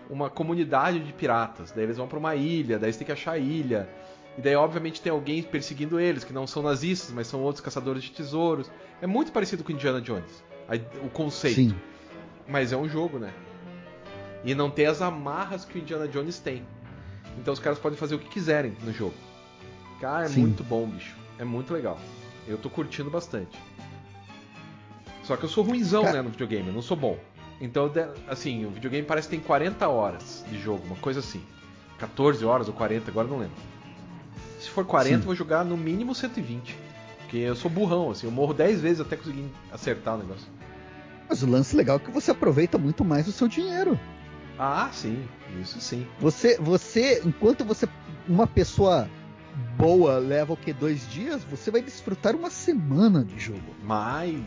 [0.08, 1.70] uma comunidade de piratas.
[1.72, 3.88] Daí eles vão para uma ilha, daí eles têm que achar a ilha.
[4.36, 8.04] E daí, obviamente, tem alguém perseguindo eles, que não são nazistas, mas são outros caçadores
[8.04, 8.70] de tesouros.
[9.00, 10.44] É muito parecido com Indiana Jones,
[11.04, 11.56] o conceito.
[11.56, 11.74] Sim.
[12.46, 13.32] Mas é um jogo, né?
[14.44, 16.64] E não tem as amarras que o Indiana Jones tem.
[17.38, 19.14] Então os caras podem fazer o que quiserem no jogo.
[20.00, 20.40] Cara, é Sim.
[20.40, 21.14] muito bom, bicho.
[21.38, 21.98] É muito legal.
[22.46, 23.58] Eu tô curtindo bastante.
[25.22, 26.68] Só que eu sou ruimzão, né, no videogame.
[26.68, 27.18] Eu não sou bom.
[27.60, 27.92] Então,
[28.28, 31.42] assim, o videogame parece que tem 40 horas de jogo, uma coisa assim.
[31.98, 33.56] 14 horas ou 40, agora não lembro.
[34.58, 35.20] Se for 40, Sim.
[35.20, 36.76] eu vou jogar no mínimo 120.
[37.28, 40.46] Porque eu sou burrão, assim, eu morro 10 vezes até conseguir acertar o negócio.
[41.28, 44.00] Mas o lance legal é que você aproveita muito mais o seu dinheiro.
[44.58, 45.28] Ah, sim,
[45.60, 46.06] isso sim.
[46.20, 47.86] Você, você, enquanto você,
[48.26, 49.10] uma pessoa
[49.76, 53.60] boa leva o que dois dias, você vai desfrutar uma semana de jogo.
[53.84, 54.40] Mais,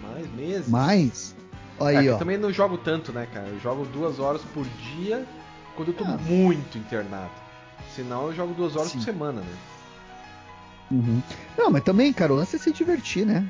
[0.00, 0.68] mais meses.
[0.68, 1.34] Mais.
[1.80, 2.14] Aí, é, ó.
[2.14, 3.48] Eu também não jogo tanto, né, cara?
[3.48, 4.64] Eu jogo duas horas por
[4.94, 5.26] dia
[5.74, 6.16] quando eu tô ah.
[6.18, 7.32] muito internado.
[7.96, 8.98] Senão eu jogo duas horas sim.
[8.98, 9.56] por semana, né?
[10.90, 11.22] Uhum.
[11.56, 13.46] Não, mas também, cara, o lance é se divertir, né?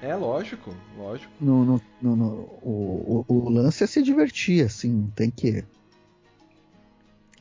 [0.00, 1.32] É, lógico, lógico.
[1.40, 2.26] No, no, no, no
[2.62, 5.64] o, o, o, lance é se divertir, assim, tem que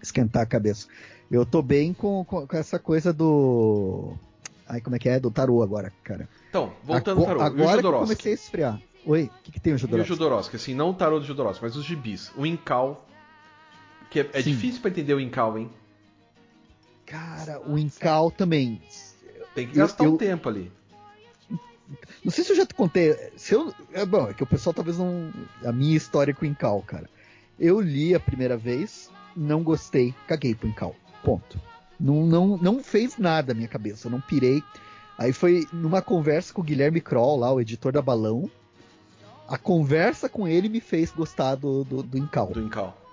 [0.02, 0.88] esquentar a cabeça.
[1.30, 4.14] Eu tô bem com, com, com essa coisa do.
[4.68, 5.20] Ai, como é que é?
[5.20, 6.30] Do tarô agora, cara.
[6.50, 7.42] Então, voltando ao tarô.
[7.42, 8.82] Agora que eu comecei a esfriar.
[9.06, 10.10] Oi, o que, que, tem o Jodorowsky?
[10.10, 12.32] E o Jodorowsky, assim, não o tarô do Jodorowsky, mas os gibis.
[12.36, 13.06] O Incal,
[14.10, 15.70] que é, é difícil para entender o Incal, hein?
[17.06, 18.82] Cara, o Incal também.
[19.56, 20.72] Tem que gastar eu, um tempo ali.
[22.24, 23.16] Não sei se eu já te contei.
[23.38, 25.32] Se eu, é bom, é que o pessoal talvez não.
[25.64, 27.10] A minha história com o Incal, cara.
[27.58, 30.94] Eu li a primeira vez, não gostei, caguei pro Incal.
[31.24, 31.60] Ponto.
[31.98, 34.62] Não, não, não fez nada na minha cabeça, eu não pirei.
[35.18, 38.52] Aí foi numa conversa com o Guilherme Kroll, lá, o editor da Balão.
[39.48, 42.48] A conversa com ele me fez gostar do, do, do Incal.
[42.48, 43.05] Do Incal.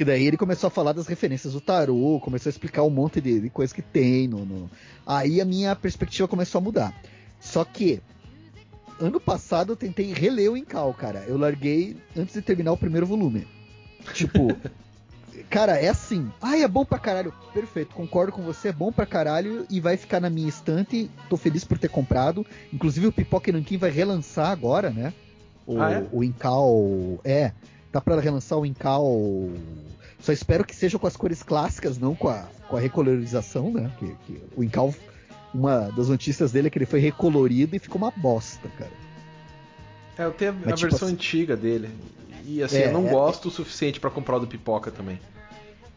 [0.00, 3.20] Porque daí ele começou a falar das referências do tarô, começou a explicar um monte
[3.20, 4.26] de, de coisa que tem.
[4.26, 4.70] No, no...
[5.06, 7.02] Aí a minha perspectiva começou a mudar.
[7.38, 8.00] Só que,
[8.98, 11.22] ano passado eu tentei reler o Incal, cara.
[11.28, 13.46] Eu larguei antes de terminar o primeiro volume.
[14.14, 14.56] Tipo,
[15.50, 16.32] cara, é assim.
[16.40, 17.34] Ah, é bom pra caralho.
[17.52, 21.10] Perfeito, concordo com você, é bom pra caralho e vai ficar na minha estante.
[21.28, 22.46] Tô feliz por ter comprado.
[22.72, 25.12] Inclusive o Pipoca Nankin vai relançar agora, né?
[25.66, 26.06] O, ah, é?
[26.10, 27.20] o Incal.
[27.22, 27.52] É,
[27.90, 29.50] tá pra relançar o Incal.
[30.20, 33.90] Só espero que seja com as cores clássicas, não com a, com a recolorização, né?
[33.98, 34.94] Que, que o Incal,
[35.52, 38.92] uma das notícias dele é que ele foi recolorido e ficou uma bosta, cara.
[40.18, 41.90] É, eu tenho a, Mas, a tipo versão assim, antiga dele.
[42.44, 45.18] E assim, é, eu não é, gosto o suficiente para comprar o do pipoca também.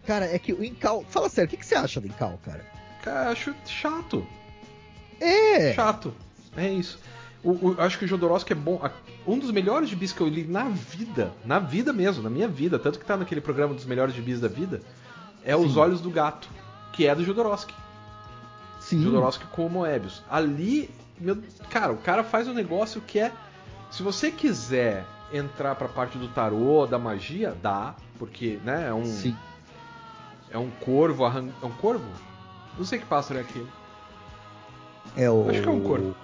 [0.06, 1.06] Cara, é que o Incal.
[1.10, 2.66] Fala sério, o que, que você acha do Incal, cara?
[3.02, 4.26] Cara, eu acho chato.
[5.20, 5.74] É.
[5.74, 6.14] Chato.
[6.56, 7.00] É isso.
[7.44, 8.82] O, o, acho que o Jodorowsky é bom.
[9.28, 12.80] Um dos melhores gibis que eu li na vida, na vida mesmo, na minha vida,
[12.80, 14.82] tanto que tá naquele programa dos melhores gibis da vida,
[15.44, 15.66] é Sim.
[15.66, 16.48] Os Olhos do Gato,
[16.94, 17.74] que é do Jodorowsky.
[18.80, 19.04] Sim.
[19.04, 20.24] Jodorowsky com o Moebius.
[20.30, 20.90] Ali,
[21.20, 21.38] meu,
[21.70, 23.32] cara, o cara faz um negócio que é.
[23.92, 28.94] Se você quiser entrar para a parte do tarô, da magia, dá, porque, né, é
[28.94, 29.36] um Sim.
[30.50, 31.50] é um corvo, arran...
[31.62, 32.06] é um corvo?
[32.78, 33.68] Não sei que pássaro é aquele.
[35.16, 36.16] É o Acho que é um corvo.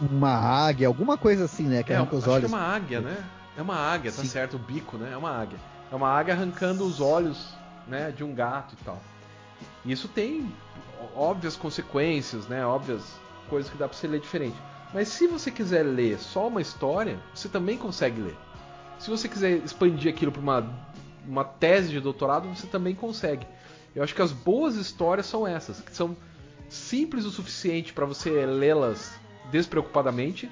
[0.00, 2.48] Uma águia, alguma coisa assim, né, que é, arranca os olhos.
[2.48, 3.24] Que é uma águia, né?
[3.56, 4.28] É uma águia, tá Sim.
[4.28, 5.10] certo, o bico, né?
[5.12, 5.58] É uma águia.
[5.92, 7.54] É uma águia arrancando os olhos,
[7.86, 9.00] né, de um gato e tal.
[9.84, 10.50] E isso tem
[11.14, 12.64] óbvias consequências, né?
[12.64, 13.02] Óbvias
[13.48, 14.56] coisas que dá para você ler diferente.
[14.92, 18.36] Mas se você quiser ler só uma história, você também consegue ler.
[18.98, 20.66] Se você quiser expandir aquilo para uma,
[21.26, 23.46] uma tese de doutorado, você também consegue.
[23.94, 26.16] Eu acho que as boas histórias são essas, que são
[26.70, 29.18] simples o suficiente para você lê-las
[29.50, 30.48] despreocupadamente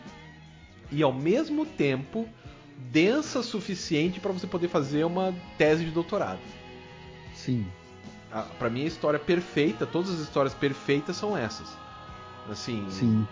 [0.90, 2.28] e ao mesmo tempo
[2.90, 6.40] densa o suficiente para você poder fazer uma tese de doutorado.
[7.34, 7.66] Sim.
[8.58, 11.68] Para mim a história perfeita, todas as histórias perfeitas são essas.
[12.50, 12.86] Assim.
[12.90, 13.26] Sim.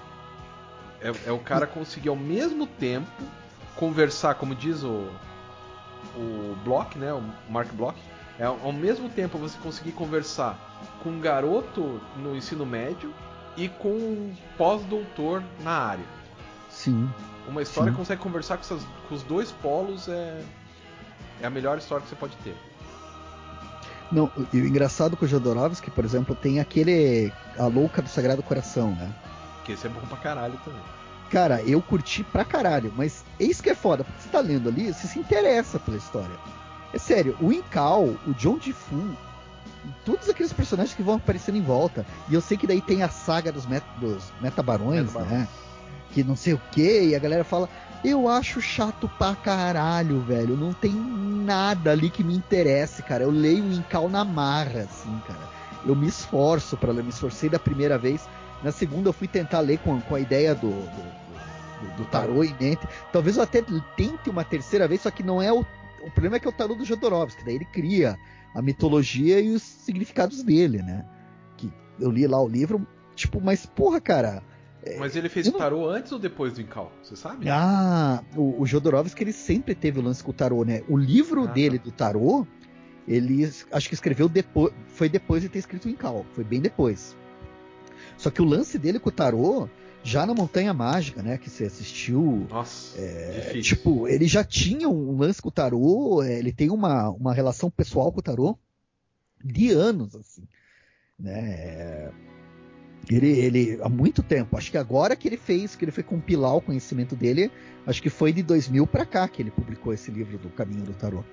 [1.00, 3.10] É, é o cara conseguir ao mesmo tempo
[3.74, 5.10] conversar, como diz o,
[6.14, 7.98] o Block, né, o Mark Block,
[8.38, 10.58] é ao mesmo tempo você conseguir conversar
[11.02, 13.12] com um garoto no ensino médio
[13.56, 16.04] e com um pós-doutor na área.
[16.68, 17.08] Sim.
[17.48, 17.94] Uma história sim.
[17.94, 20.42] que consegue conversar com, essas, com, os dois polos é,
[21.40, 22.56] é a melhor história que você pode ter.
[24.12, 28.42] Não, e o engraçado com o Jodorowsky, por exemplo, tem aquele A Louca do Sagrado
[28.42, 29.12] Coração, né?
[29.64, 30.82] Que esse é bom pra caralho também.
[31.30, 34.92] Cara, eu curti pra caralho, mas eis que é foda, porque você tá lendo ali,
[34.92, 36.36] você se interessa pela história.
[36.92, 39.16] É sério, o Incal, o John Fu,
[40.04, 42.06] todos aqueles personagens que vão aparecendo em volta.
[42.28, 45.48] E eu sei que daí tem a saga dos, met dos metabarões, né?
[46.12, 47.68] Que não sei o que, e a galera fala.
[48.04, 50.56] Eu acho chato pra caralho, velho.
[50.56, 53.24] Não tem nada ali que me interesse, cara.
[53.24, 55.48] Eu leio o Incal na marra, assim, cara.
[55.84, 58.28] Eu me esforço para ler, me esforcei da primeira vez.
[58.62, 61.02] Na segunda eu fui tentar ler com, com a ideia do, do,
[61.82, 62.42] do, do tarô.
[63.12, 63.62] Talvez eu até
[63.96, 65.64] tente uma terceira vez, só que não é o.
[66.06, 68.16] O problema é que é o tarô do Jodorowsky, daí ele cria
[68.54, 71.04] a mitologia e os significados dele, né?
[71.56, 74.42] Que eu li lá o livro, tipo, mas porra, cara.
[74.84, 76.92] É, mas ele fez o tarô antes ou depois do Incal?
[77.02, 77.48] Você sabe?
[77.50, 80.82] Ah, o, o Jodorowsky ele sempre teve o lance com o tarô, né?
[80.88, 81.84] O livro ah, dele tá.
[81.84, 82.46] do tarô,
[83.08, 87.16] ele acho que escreveu depois, foi depois de ter escrito o Incal, foi bem depois.
[88.16, 89.68] Só que o lance dele com o tarô,
[90.06, 92.46] já na Montanha Mágica, né, que você assistiu.
[92.48, 97.10] Nossa, é, tipo, ele já tinha um lance com o tarô, é, ele tem uma,
[97.10, 98.56] uma relação pessoal com o tarô
[99.44, 100.46] de anos, assim.
[101.18, 102.12] Né?
[103.10, 106.56] Ele, ele, há muito tempo, acho que agora que ele fez, que ele foi compilar
[106.56, 107.50] o conhecimento dele,
[107.86, 110.92] acho que foi de 2000 para cá que ele publicou esse livro do Caminho do
[110.92, 111.24] Tarô.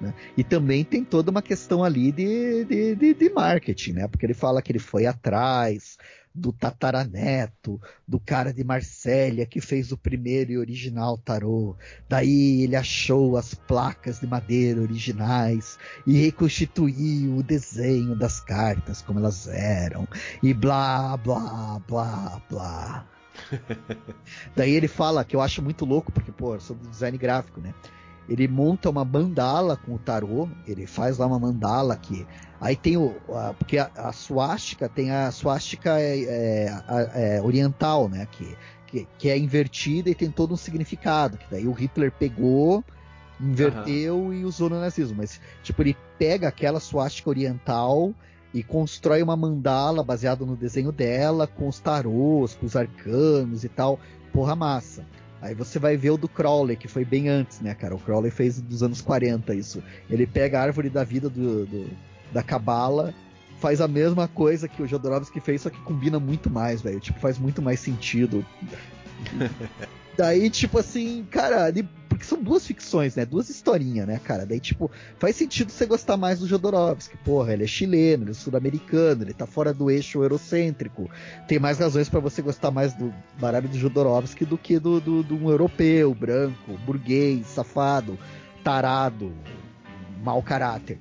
[0.00, 0.12] Né?
[0.36, 4.08] E também tem toda uma questão ali de, de, de, de, marketing, né?
[4.08, 5.96] Porque ele fala que ele foi atrás
[6.34, 11.76] do tataraneto, do cara de Marsella que fez o primeiro e original tarô.
[12.08, 19.18] Daí ele achou as placas de madeira originais e reconstituiu o desenho das cartas como
[19.18, 20.06] elas eram.
[20.42, 23.06] E blá, blá, blá, blá.
[24.54, 27.60] Daí ele fala que eu acho muito louco, porque, pô, eu sou do design gráfico,
[27.60, 27.74] né?
[28.28, 32.26] Ele monta uma mandala com o tarô, ele faz lá uma mandala que.
[32.60, 33.14] Aí tem o.
[33.30, 38.26] A, porque a, a suástica tem a suástica é, é, é, oriental, né?
[38.30, 38.56] Que,
[38.86, 41.36] que, que, é invertida e tem todo um significado.
[41.36, 42.84] Que daí o Hitler pegou,
[43.40, 44.32] inverteu uhum.
[44.32, 45.16] e usou no nazismo.
[45.18, 48.14] Mas, tipo, ele pega aquela suástica oriental
[48.54, 53.68] e constrói uma mandala baseada no desenho dela, com os tarôs, com os arcanos e
[53.68, 53.98] tal.
[54.32, 55.04] Porra massa.
[55.42, 57.96] Aí você vai ver o do Crowley, que foi bem antes, né, cara?
[57.96, 59.82] O Crowley fez dos anos 40 isso.
[60.08, 61.90] Ele pega a árvore da vida do, do
[62.32, 63.12] da Cabala,
[63.58, 67.00] faz a mesma coisa que o Jodorowsky fez, só que combina muito mais, velho.
[67.00, 68.46] Tipo, faz muito mais sentido.
[70.16, 71.88] Daí, tipo assim, cara, ele
[72.22, 73.26] porque são duas ficções, né?
[73.26, 74.46] Duas historinhas, né, cara?
[74.46, 77.16] Daí, tipo, faz sentido você gostar mais do Jodorowsky.
[77.18, 81.10] Porra, ele é chileno, ele é sul-americano, ele tá fora do eixo eurocêntrico.
[81.48, 85.22] Tem mais razões para você gostar mais do baralho do Jodorowsky do que do, do,
[85.22, 88.16] do um europeu, branco, burguês, safado,
[88.62, 89.32] tarado,
[90.22, 90.98] mau caráter.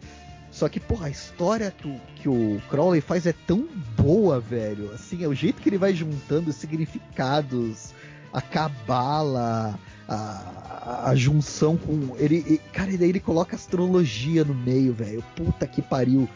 [0.49, 4.91] Só que, porra, a história que o, que o Crowley faz é tão boa, velho.
[4.91, 7.93] Assim, é o jeito que ele vai juntando os significados,
[8.33, 9.79] a cabala,
[10.11, 12.15] a, a, junção com.
[12.17, 15.23] Ele, cara, e daí ele coloca astrologia no meio, velho.
[15.35, 16.27] Puta que pariu.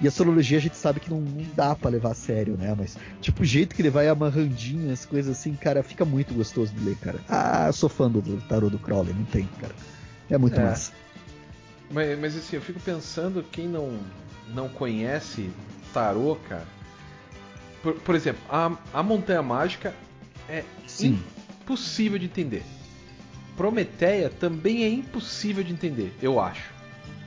[0.00, 2.74] E astrologia a gente sabe que não, não dá para levar a sério, né?
[2.76, 6.72] Mas, tipo, o jeito que ele vai amarrandinho, as coisas assim, cara, fica muito gostoso
[6.72, 7.20] de ler, cara.
[7.28, 9.74] Ah, eu sou fã do, do tarô do Crowley, não tem, cara.
[10.28, 10.64] É muito é.
[10.64, 10.92] massa.
[11.90, 13.98] Mas, mas assim, eu fico pensando, quem não,
[14.52, 15.50] não conhece
[15.92, 16.66] tarô, cara.
[17.82, 19.94] Por, por exemplo, a, a Montanha Mágica
[20.48, 21.20] é Sim.
[21.62, 22.64] impossível de entender.
[23.56, 26.70] Prometeia também é impossível de entender, eu acho,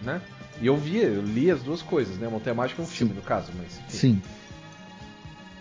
[0.01, 0.21] né?
[0.59, 2.27] E eu vi, eu li as duas coisas, né?
[2.27, 2.95] Montanha Mágica é um Sim.
[2.95, 3.77] filme, no caso, mas.
[3.87, 3.97] Enfim.
[3.97, 4.21] Sim.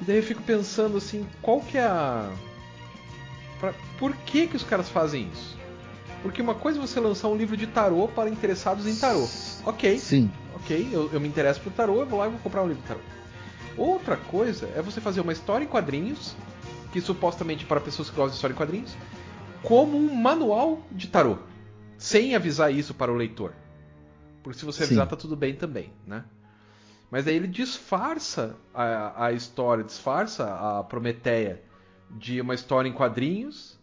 [0.00, 2.30] E daí eu fico pensando assim, qual que é a.
[3.60, 3.72] Pra...
[3.98, 5.56] Por que que os caras fazem isso?
[6.22, 9.28] Porque uma coisa é você lançar um livro de tarô para interessados em tarô.
[9.64, 9.98] Ok.
[9.98, 10.30] Sim.
[10.54, 12.82] Ok, eu, eu me interesso por tarô, eu vou lá e vou comprar um livro
[12.82, 13.00] de tarô.
[13.76, 16.34] Outra coisa é você fazer uma história em quadrinhos,
[16.90, 18.96] que supostamente para pessoas que gostam de história em quadrinhos,
[19.66, 21.38] como um manual de tarô,
[21.98, 23.52] sem avisar isso para o leitor.
[24.40, 25.10] Porque se você avisar, Sim.
[25.10, 26.24] tá tudo bem também, né?
[27.10, 31.62] Mas aí ele disfarça a, a história, disfarça a Prometeia
[32.10, 33.76] de uma história em quadrinhos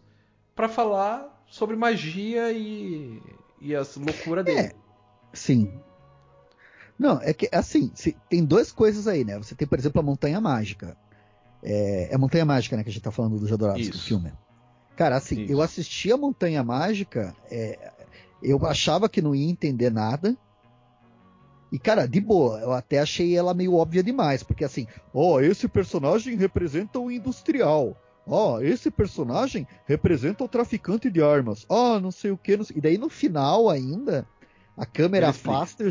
[0.54, 3.20] para falar sobre magia e,
[3.60, 4.58] e as loucuras dele.
[4.58, 4.72] É,
[5.34, 5.70] sim.
[6.98, 9.36] Não, é que assim, se, tem duas coisas aí, né?
[9.36, 10.96] Você tem, por exemplo, a Montanha Mágica.
[11.62, 14.32] É, é a Montanha Mágica, né, que a gente tá falando do Jodorowsky, o filme.
[14.96, 15.52] Cara, assim, Isso.
[15.52, 17.92] eu assisti a Montanha Mágica, é,
[18.42, 20.36] eu achava que não ia entender nada.
[21.72, 25.40] E, cara, de boa, eu até achei ela meio óbvia demais, porque assim, ó, oh,
[25.40, 27.96] esse personagem representa o industrial.
[28.26, 31.66] Ó, oh, esse personagem representa o traficante de armas.
[31.68, 32.58] Ó, oh, não sei o que.
[32.74, 34.26] E daí no final ainda,
[34.76, 35.84] a câmera afasta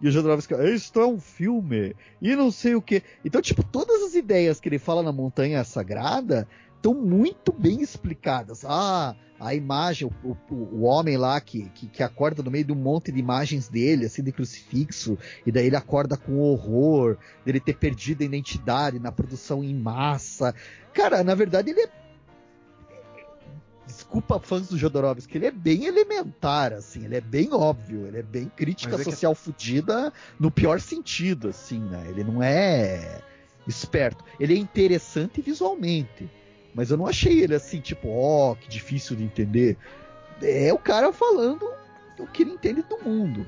[0.00, 1.94] e o Jodorowsky, isto é um filme.
[2.20, 3.02] E não sei o que.
[3.24, 6.46] Então, tipo, todas as ideias que ele fala na Montanha Sagrada
[6.76, 8.64] estão muito bem explicadas.
[8.64, 12.72] Ah, a imagem, o, o, o homem lá que, que, que, acorda no meio de
[12.72, 17.60] um monte de imagens dele, assim, de crucifixo, e daí ele acorda com horror, dele
[17.60, 20.54] ter perdido a identidade na produção em massa.
[20.92, 22.06] Cara, na verdade ele é.
[23.86, 28.22] Desculpa fãs do Jodorowsky, ele é bem elementar, assim, ele é bem óbvio, ele é
[28.22, 29.40] bem crítica é social que...
[29.42, 32.04] fudida no pior sentido, assim, né?
[32.08, 33.22] Ele não é
[33.66, 34.24] esperto.
[34.40, 36.28] Ele é interessante visualmente.
[36.76, 39.78] Mas eu não achei ele assim, tipo, ó, oh, que difícil de entender.
[40.42, 41.66] É o cara falando
[42.18, 43.46] o que ele entende do mundo,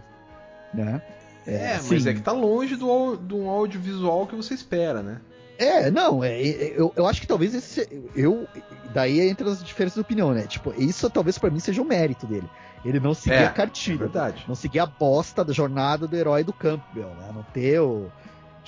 [0.72, 1.02] né?
[1.46, 5.02] É, é assim, mas é que tá longe do, do um audiovisual que você espera,
[5.02, 5.20] né?
[5.58, 8.06] É, não, é, é, eu, eu acho que talvez esse.
[8.16, 8.48] Eu,
[8.94, 10.46] daí entra as diferenças de opinião, né?
[10.46, 12.48] Tipo, isso talvez para mim seja o mérito dele.
[12.82, 13.96] Ele não seguir é, a cartilha.
[13.96, 14.44] É verdade.
[14.48, 17.30] Não seguir a bosta da jornada do herói do Campbell, né?
[17.34, 18.10] Não ter o,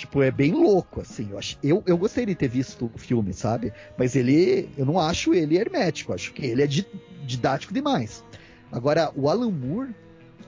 [0.01, 1.29] Tipo, é bem louco, assim.
[1.31, 3.71] Eu, acho, eu, eu gostaria de ter visto o filme, sabe?
[3.99, 4.71] Mas ele.
[4.75, 6.15] Eu não acho ele hermético.
[6.15, 6.87] Acho que ele é di,
[7.27, 8.25] didático demais.
[8.73, 9.95] Agora, o Alan Moore,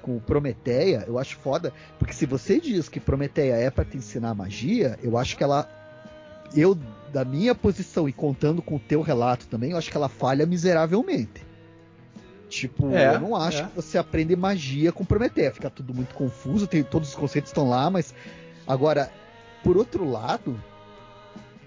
[0.01, 1.71] com o Prometeia, eu acho foda.
[1.99, 5.69] Porque se você diz que Prometeia é para te ensinar magia, eu acho que ela.
[6.57, 6.75] Eu,
[7.13, 10.47] da minha posição e contando com o teu relato também, eu acho que ela falha
[10.47, 11.45] miseravelmente.
[12.49, 13.67] Tipo, é, eu não acho é.
[13.67, 15.53] que você aprende magia com Prometeia.
[15.53, 18.15] Fica tudo muito confuso, tem, todos os conceitos estão lá, mas.
[18.67, 19.11] Agora,
[19.63, 20.59] por outro lado,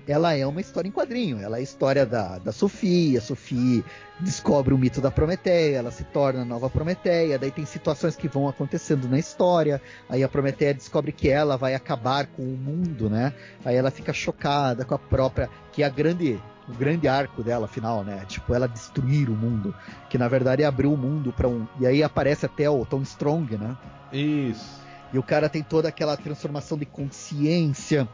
[0.08, 1.40] ela é uma história em quadrinho.
[1.40, 3.20] Ela é a história da, da Sofia.
[3.20, 3.84] Sofia
[4.20, 7.40] descobre o mito da Prometeia, ela se torna a nova Prometeia.
[7.40, 9.82] Daí tem situações que vão acontecendo na história.
[10.08, 13.34] Aí a Prometeia descobre que ela vai acabar com o mundo, né?
[13.64, 15.50] Aí ela fica chocada com a própria.
[15.72, 18.26] Que é a grande o grande arco dela final, né?
[18.28, 19.74] Tipo, ela destruir o mundo,
[20.10, 21.68] que na verdade é abrir o mundo para um.
[21.80, 23.78] E aí aparece até o Tom Strong, né?
[24.12, 24.85] Isso.
[25.14, 28.08] E o cara tem toda aquela transformação de consciência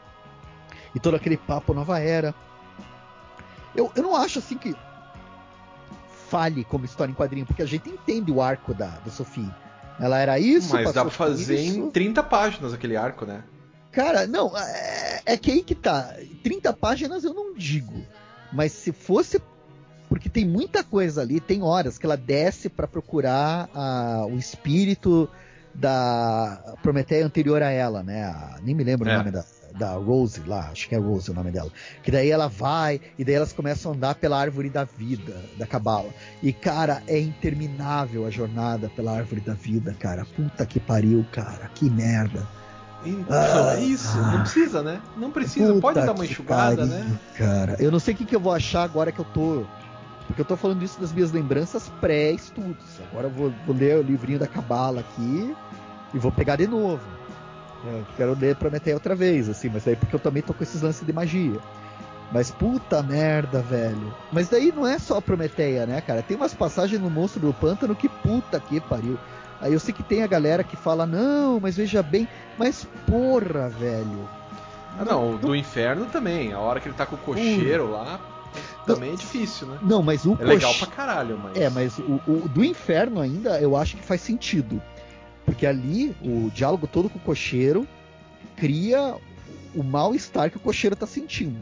[0.94, 2.36] e todo aquele papo nova era.
[3.76, 4.76] Eu, eu não acho assim que
[6.28, 9.52] falhe como história em quadrinho, porque a gente entende o arco da, da Sophie.
[10.00, 11.78] Ela era isso, mas dá pra fazer isso.
[11.78, 13.44] em 30 páginas aquele arco, né?
[13.92, 16.16] Cara, não, é, é que aí que tá.
[16.44, 18.02] 30 páginas eu não digo.
[18.52, 19.42] Mas se fosse.
[20.08, 25.30] Porque tem muita coisa ali, tem horas que ela desce para procurar a, o espírito
[25.74, 28.26] da Prometeia anterior a ela, né?
[28.26, 29.14] A, nem me lembro é.
[29.14, 29.44] o nome da,
[29.78, 31.72] da Rose lá, acho que é Rose o nome dela.
[32.04, 35.66] Que daí ela vai e daí elas começam a andar pela árvore da vida, da
[35.66, 36.10] Cabala.
[36.42, 40.26] E cara, é interminável a jornada pela árvore da vida, cara.
[40.26, 41.70] Puta que pariu, cara.
[41.74, 42.48] Que merda.
[43.06, 44.18] Então, ah, é isso.
[44.18, 45.02] Ah, não precisa, né?
[45.18, 45.74] Não precisa.
[45.80, 47.20] Pode dar uma enxugada, pariu, né?
[47.36, 49.66] Cara, eu não sei o que, que eu vou achar agora que eu tô.
[50.32, 53.02] Porque eu tô falando isso das minhas lembranças pré-estudos.
[53.12, 55.54] Agora eu vou, vou, ler o livrinho da Cabala aqui
[56.14, 57.04] e vou pegar de novo.
[57.84, 60.82] Eu quero ler Prometeia outra vez, assim, mas aí porque eu também tô com esses
[60.82, 61.60] lances de magia.
[62.32, 64.14] Mas puta merda, velho.
[64.32, 66.24] Mas daí não é só Prometeia, né, cara?
[66.24, 69.20] Tem umas passagens no Monstro do Pântano que puta que pariu.
[69.60, 72.26] Aí eu sei que tem a galera que fala, não, mas veja bem,
[72.58, 74.30] mas porra, velho.
[74.98, 76.54] Ah, não, do inferno também.
[76.54, 78.20] A hora que ele tá com o cocheiro uh, lá,
[78.86, 79.80] também é difícil, né?
[79.82, 81.58] Não, mas o É legal pra caralho, mas.
[81.58, 84.82] É, mas o, o, do inferno ainda eu acho que faz sentido.
[85.46, 87.88] Porque ali, o diálogo todo com o cocheiro
[88.56, 89.16] cria
[89.74, 91.62] o mal-estar que o cocheiro tá sentindo.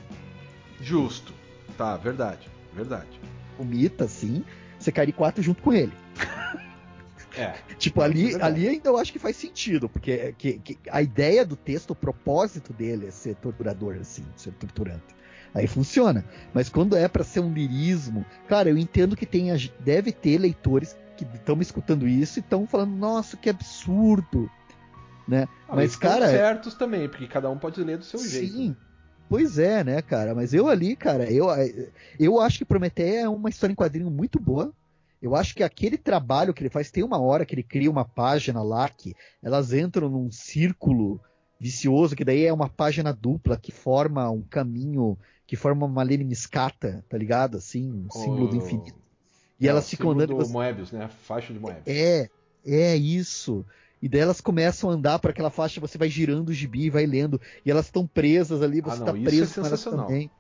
[0.82, 1.34] Justo.
[1.78, 2.50] Tá, verdade.
[2.74, 3.20] Verdade.
[3.58, 4.44] O Mita, assim,
[4.78, 5.94] você cai de quatro junto com ele.
[7.36, 7.54] É.
[7.78, 11.46] tipo, ali, é ali ainda eu acho que faz sentido, porque que, que a ideia
[11.46, 15.19] do texto, o propósito dele é ser torturador, assim, ser torturante.
[15.54, 16.24] Aí funciona.
[16.54, 20.96] Mas quando é para ser um lirismo, claro, eu entendo que tem, deve ter leitores
[21.18, 24.50] que estão me escutando isso e estão falando, nossa, que absurdo.
[25.28, 25.48] Né?
[25.68, 26.28] Ah, mas, cara.
[26.28, 28.54] certos também, porque cada um pode ler do seu sim, jeito.
[28.54, 28.70] Sim.
[28.70, 28.76] Né?
[29.30, 30.34] Pois é, né, cara?
[30.34, 31.48] Mas eu ali, cara, eu,
[32.20, 34.74] eu acho que Prometeia é uma história em quadrinho muito boa.
[35.22, 38.06] Eu acho que aquele trabalho que ele faz, tem uma hora que ele cria uma
[38.06, 41.22] página lá que elas entram num círculo
[41.60, 47.04] vicioso, que daí é uma página dupla que forma um caminho, que forma uma lemniscata,
[47.10, 47.58] tá ligado?
[47.58, 49.00] Assim, um símbolo do infinito.
[49.60, 50.30] E é, elas ficam andando.
[50.30, 50.54] Do você...
[50.54, 51.04] Moebius, né?
[51.04, 51.84] A faixa de Moebius.
[51.86, 52.30] É,
[52.66, 53.66] é isso.
[54.02, 56.90] E daí elas começam a andar para aquela faixa, você vai girando o gibi e
[56.90, 57.42] vai lendo.
[57.66, 60.32] E elas estão presas ali, você ah, não, tá preso é com elas também.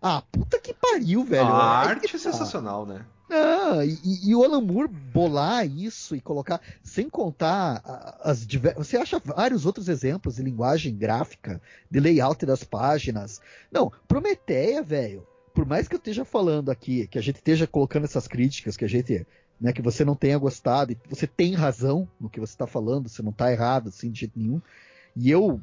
[0.00, 1.46] Ah, puta que pariu, velho.
[1.46, 2.18] A arte é tá.
[2.18, 3.04] sensacional, né?
[3.32, 7.80] Não, e, e, o Alan Moore bolar isso e colocar, sem contar
[8.22, 8.86] as diversas.
[8.86, 11.58] Você acha vários outros exemplos de linguagem gráfica,
[11.90, 13.40] de layout das páginas.
[13.70, 15.26] Não, Prometeia, velho.
[15.54, 18.84] Por mais que eu esteja falando aqui, que a gente esteja colocando essas críticas, que
[18.84, 19.26] a gente.
[19.58, 23.08] Né, que você não tenha gostado, e você tem razão no que você está falando,
[23.08, 24.60] você não está errado, assim, de jeito nenhum.
[25.16, 25.58] E eu.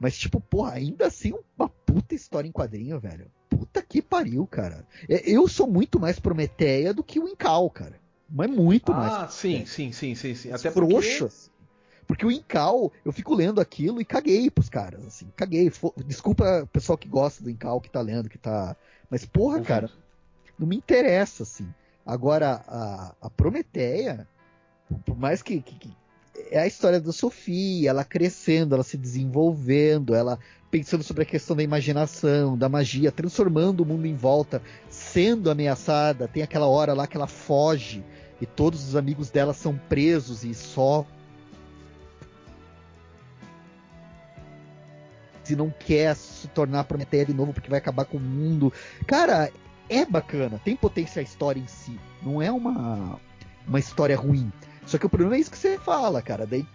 [0.00, 3.30] Mas, tipo, porra, ainda assim, uma puta história em quadrinho, velho
[3.60, 4.86] puta que pariu, cara.
[5.08, 8.00] É, eu sou muito mais Prometeia do que o Incal, cara.
[8.28, 9.12] Mas muito ah, mais.
[9.12, 10.52] Ah, sim, sim, sim, sim, sim.
[10.52, 11.28] Até frouxo.
[11.28, 12.06] Porque...
[12.06, 15.26] porque o Incal, eu fico lendo aquilo e caguei pros caras, assim.
[15.36, 15.70] Caguei.
[16.06, 18.76] Desculpa o pessoal que gosta do Incal, que tá lendo, que tá.
[19.10, 19.90] Mas, porra, cara,
[20.58, 21.68] não me interessa, assim.
[22.06, 24.26] Agora, a, a Prometeia,
[25.04, 25.96] por mais que, que, que
[26.50, 30.38] é a história da Sofia, ela crescendo, ela se desenvolvendo, ela
[30.70, 36.28] pensando sobre a questão da imaginação, da magia, transformando o mundo em volta, sendo ameaçada.
[36.28, 38.04] Tem aquela hora lá que ela foge
[38.40, 41.04] e todos os amigos dela são presos e só
[45.42, 48.72] se não quer se tornar Prometeia de novo porque vai acabar com o mundo.
[49.06, 49.50] Cara,
[49.88, 51.98] é bacana, tem potência a história em si.
[52.22, 53.20] Não é uma
[53.66, 54.52] uma história ruim.
[54.90, 56.44] Só que o problema é isso que você fala, cara.
[56.44, 56.66] Daí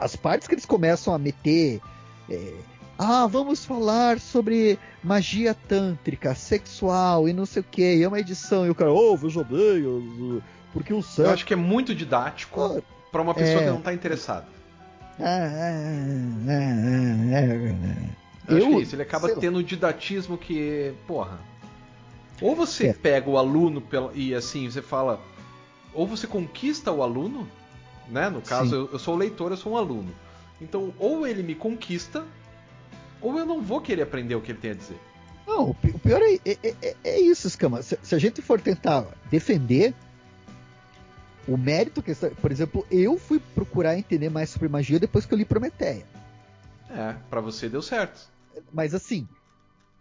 [0.00, 1.80] as partes que eles começam a meter
[2.28, 2.52] é,
[2.98, 8.02] ah, vamos falar sobre magia tântrica, sexual e não sei o que.
[8.02, 8.66] É uma edição.
[8.66, 10.42] E o cara, oh, veja bem,
[10.74, 11.26] porque o céu.
[11.26, 13.64] Eu acho que é muito didático ah, para uma pessoa é...
[13.64, 14.46] que não tá interessada.
[15.18, 15.24] É,
[16.44, 16.58] é,
[17.32, 17.46] é,
[18.48, 18.94] eu, acho que é isso.
[18.94, 21.40] Ele acaba tendo um didatismo que, porra.
[22.42, 25.18] Ou você pega o aluno pela, e assim, você fala.
[25.96, 27.48] Ou você conquista o aluno,
[28.08, 28.28] né?
[28.28, 30.14] No caso, eu, eu sou o leitor, eu sou um aluno.
[30.60, 32.24] Então, ou ele me conquista,
[33.20, 34.98] ou eu não vou querer aprender o que ele tem a dizer.
[35.46, 37.80] Não, o pior é, é, é, é isso, Escama.
[37.80, 39.94] Se, se, a gente for tentar defender
[41.48, 42.14] o mérito que.
[42.14, 46.06] Por exemplo, eu fui procurar entender mais sobre magia depois que eu li Prometeia.
[46.90, 48.28] É, para você deu certo.
[48.72, 49.26] Mas assim,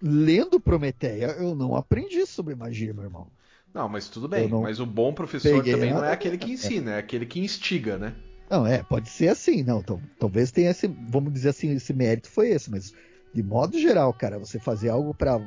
[0.01, 3.27] lendo Prometeia, eu não aprendi sobre magia, meu irmão.
[3.75, 4.47] Não, mas tudo bem.
[4.47, 8.15] Mas o bom professor também não é aquele que ensina, é aquele que instiga, né?
[8.49, 9.83] Não, é, pode ser assim, não.
[10.17, 12.93] Talvez tenha esse, vamos dizer assim, esse mérito foi esse, mas
[13.33, 15.41] de modo geral, cara, você fazer algo para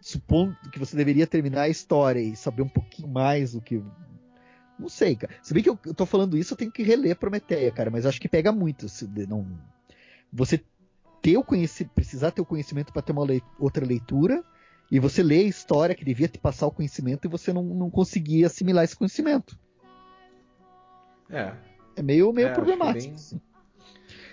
[0.00, 3.82] supondo que você deveria terminar a história e saber um pouquinho mais do que
[4.78, 5.34] não sei, cara.
[5.42, 8.06] Se bem que eu, eu tô falando isso, eu tenho que reler Prometeia, cara, mas
[8.06, 9.46] acho que pega muito se não
[10.32, 10.62] você
[11.20, 14.42] ter o conhecimento, precisar ter o conhecimento para ter uma lei, outra leitura
[14.90, 17.90] e você lê a história que devia te passar o conhecimento e você não, não
[17.90, 19.58] conseguia assimilar esse conhecimento.
[21.30, 21.52] É.
[21.96, 23.06] É meio, meio é, problemático.
[23.06, 23.14] Bem...
[23.14, 23.40] Assim.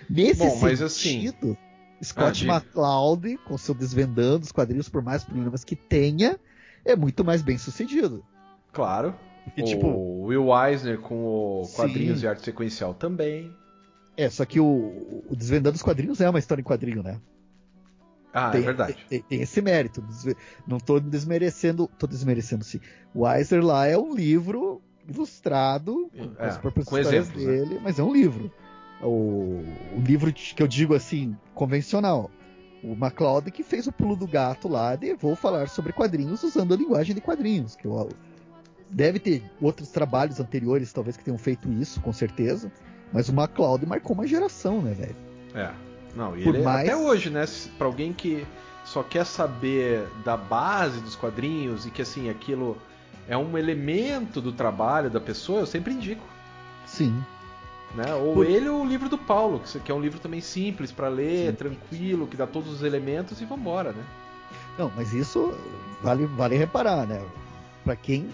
[0.08, 1.58] Nesse Bom, mas assim, sentido,
[2.00, 2.04] assim...
[2.04, 6.38] Scott ah, McCloud, com seu desvendando os quadrinhos, por mais problemas que tenha,
[6.84, 8.24] é muito mais bem sucedido.
[8.72, 9.14] Claro.
[9.56, 9.86] E, o tipo,
[10.24, 12.20] Will Eisner com o quadrinhos sim.
[12.20, 13.52] de arte sequencial também.
[14.16, 17.20] É, só que o, o Desvendando os Quadrinhos é uma história em quadrinho, né?
[18.36, 18.96] Ah, é tem, é verdade.
[19.08, 20.04] Tem, tem, esse mérito.
[20.66, 21.90] Não estou desmerecendo.
[21.98, 22.78] Tô desmerecendo sim.
[23.14, 27.52] O Eisner lá é um livro ilustrado é, com as próprias com histórias exemplos, né?
[27.52, 27.80] dele, né?
[27.82, 28.52] mas é um livro.
[29.00, 29.62] O,
[29.96, 32.30] o, livro que eu digo assim, convencional.
[32.84, 36.74] O MacLeod que fez o pulo do gato lá de vou falar sobre quadrinhos usando
[36.74, 37.74] a linguagem de quadrinhos.
[37.74, 38.10] Que eu,
[38.90, 42.70] deve ter outros trabalhos anteriores, talvez, que tenham feito isso, com certeza.
[43.14, 45.16] Mas o McLeod marcou uma geração, né, velho?
[45.54, 45.85] É.
[46.16, 46.88] Não, e Por ele, mais...
[46.88, 47.44] até hoje, né?
[47.76, 48.46] Para alguém que
[48.84, 52.76] só quer saber da base dos quadrinhos e que assim aquilo
[53.28, 56.24] é um elemento do trabalho da pessoa, eu sempre indico.
[56.86, 57.22] Sim.
[57.94, 58.14] Né?
[58.14, 58.46] Ou Por...
[58.46, 61.56] ele ou o livro do Paulo, que é um livro também simples para ler, Sim.
[61.56, 64.04] tranquilo, que dá todos os elementos e vambora, né?
[64.78, 65.52] Não, mas isso
[66.02, 67.22] vale, vale reparar, né?
[67.84, 68.28] Para quem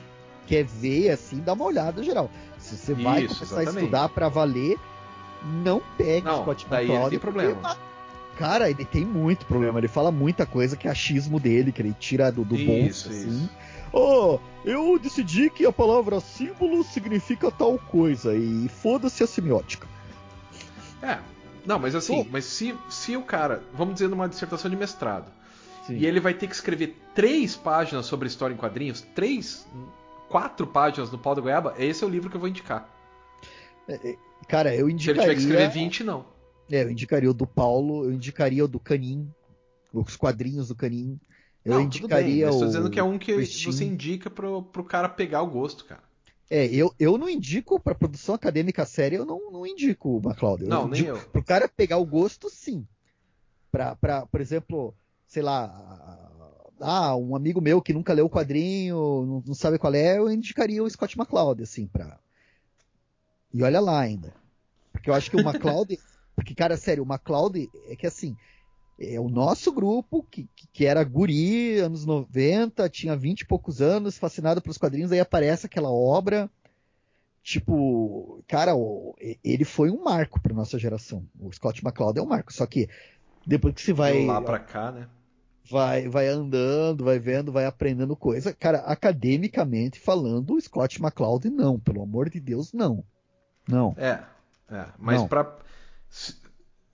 [0.47, 2.31] quer ver assim, dá uma olhada geral.
[2.59, 3.69] Se você Isso, vai começar exatamente.
[3.69, 4.77] a estudar para valer,
[5.45, 7.11] não pegue não, Scott McCloud.
[7.11, 7.55] tem problema.
[7.55, 7.79] Porque,
[8.39, 9.79] cara, ele tem muito problema.
[9.79, 13.49] Ele fala muita coisa que é achismo dele, que ele tira do, do bolso, assim.
[13.93, 19.87] Oh, eu decidi que a palavra símbolo significa tal coisa e foda-se a semiótica.
[21.03, 21.19] É,
[21.67, 25.31] não, mas assim, mas se, se o cara, vamos dizer, numa dissertação de mestrado,
[25.87, 25.97] Sim.
[25.97, 29.67] e ele vai ter que escrever três páginas sobre história em quadrinhos, três,
[30.29, 32.89] quatro páginas do Pau da Goiaba, esse é o livro que eu vou indicar.
[33.87, 34.17] É, é,
[34.49, 35.23] cara, eu indicaria...
[35.23, 36.27] Se ele tiver que escrever 20, não.
[36.71, 39.31] É, eu indicaria o do Paulo, eu indicaria o do Canin,
[39.93, 41.21] os quadrinhos do Canin.
[41.65, 42.51] Eu não, indicaria bem, o.
[42.51, 46.03] Estou dizendo que é um que você indica pro, pro cara pegar o gosto, cara.
[46.51, 50.65] É, eu, eu não indico para produção acadêmica séria, eu não, não indico o MacLeod.
[50.65, 51.17] Não, nem eu.
[51.17, 52.87] Pro cara pegar o gosto, sim.
[53.71, 54.95] Pra, pra, por exemplo,
[55.27, 56.31] sei lá,
[56.81, 60.31] ah, um amigo meu que nunca leu o quadrinho, não, não sabe qual é, eu
[60.31, 62.19] indicaria o Scott McCloud, assim, pra.
[63.53, 64.33] E olha lá ainda.
[64.93, 65.99] Porque eu acho que o McCloud.
[66.35, 68.37] porque, cara, sério, o McCloud é que assim.
[69.01, 74.17] É o nosso grupo, que, que era guri, anos 90, tinha 20 e poucos anos,
[74.17, 76.49] fascinado pelos quadrinhos, aí aparece aquela obra.
[77.43, 78.73] Tipo, cara,
[79.43, 81.27] ele foi um marco para nossa geração.
[81.41, 82.53] O Scott McCloud é um marco.
[82.53, 82.89] Só que
[83.45, 84.25] depois que você vai.
[84.25, 85.09] lá pra cá, né?
[85.73, 88.53] vai, vai andando, vai vendo, vai aprendendo coisa.
[88.53, 93.05] Cara, academicamente falando, o Scott McCloud não, pelo amor de Deus, não.
[93.69, 93.95] Não.
[93.99, 94.21] É,
[94.71, 94.87] é.
[94.99, 95.57] mas para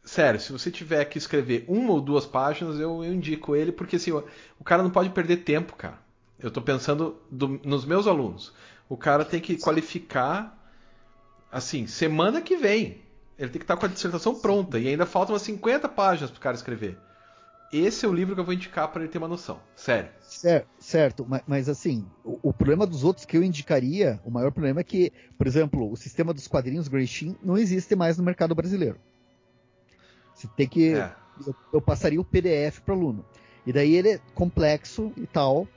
[0.03, 3.97] Sério, se você tiver que escrever uma ou duas páginas, eu, eu indico ele, porque
[3.97, 4.25] assim, o,
[4.59, 5.99] o, cara não pode perder tempo, cara.
[6.39, 8.55] Eu tô pensando do, nos meus alunos.
[8.89, 10.57] O cara tem que qualificar,
[11.53, 13.03] assim, semana que vem.
[13.39, 14.79] Ele tem que estar com a dissertação pronta.
[14.79, 16.97] E ainda faltam umas 50 páginas pro cara escrever
[17.73, 19.61] esse é o livro que eu vou indicar para ele ter uma noção.
[19.77, 20.11] Sério.
[20.21, 21.27] Certo, certo.
[21.29, 24.85] Mas, mas, assim, o, o, problema dos outros que eu indicaria, o maior problema é
[24.85, 28.99] que, por exemplo, o sistema dos quadrinhos Grishin não existe mais no mercado brasileiro.
[30.35, 30.95] Você tem que.
[30.95, 31.13] É.
[31.47, 33.25] Eu, eu, passaria o PDF para o aluno.
[33.67, 35.69] E daí ele é complexo e tal.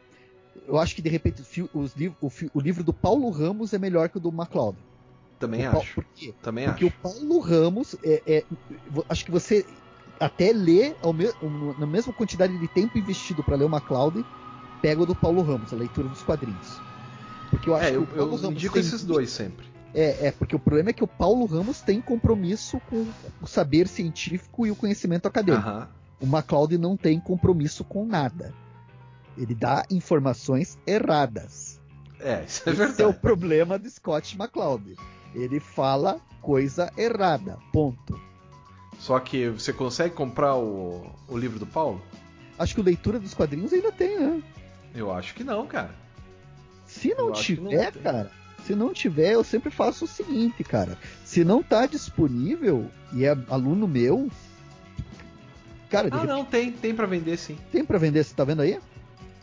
[0.67, 1.41] Eu acho que de repente
[1.73, 4.77] os, o, o, livro do Paulo Ramos é melhor que o do MacLeod.
[5.39, 5.95] Também o acho.
[5.95, 6.33] por quê?
[6.41, 6.95] Também Porque acho.
[6.95, 8.43] o Paulo Ramos é, é,
[9.09, 9.65] acho que você
[10.21, 11.25] até ler me,
[11.79, 14.23] na mesma quantidade de tempo investido para ler o MacLeod,
[14.81, 16.79] pega o do Paulo Ramos, a leitura dos quadrinhos.
[17.49, 19.65] Porque eu acho é, que o Paulo eu Ramos indico tem, esses dois sempre.
[19.93, 23.05] É, é, porque o problema é que o Paulo Ramos tem compromisso com
[23.41, 25.67] o saber científico e o conhecimento acadêmico.
[25.67, 25.87] Uh -huh.
[26.21, 28.53] O MacLeod não tem compromisso com nada.
[29.35, 31.79] Ele dá informações erradas.
[32.19, 32.91] É, isso é verdade.
[32.91, 34.95] Esse é o problema de Scott MacLeod.
[35.33, 37.57] Ele fala coisa errada.
[37.73, 38.30] Ponto.
[39.01, 41.99] Só que você consegue comprar o, o livro do Paulo?
[42.59, 44.43] Acho que o Leitura dos Quadrinhos ainda tem, né?
[44.93, 45.89] Eu acho que não, cara.
[46.85, 48.31] Se não eu tiver, não cara,
[48.63, 50.95] se não tiver, eu sempre faço o seguinte, cara.
[51.25, 54.29] Se não tá disponível e é aluno meu,
[55.89, 57.57] Cara, ah, não, tem, tem para vender sim.
[57.71, 58.79] Tem para vender, você tá vendo aí?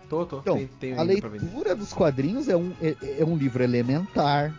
[0.08, 0.38] Tô, tô.
[0.38, 4.54] Então, tem, tem a leitura dos quadrinhos é um, é, é um livro elementar,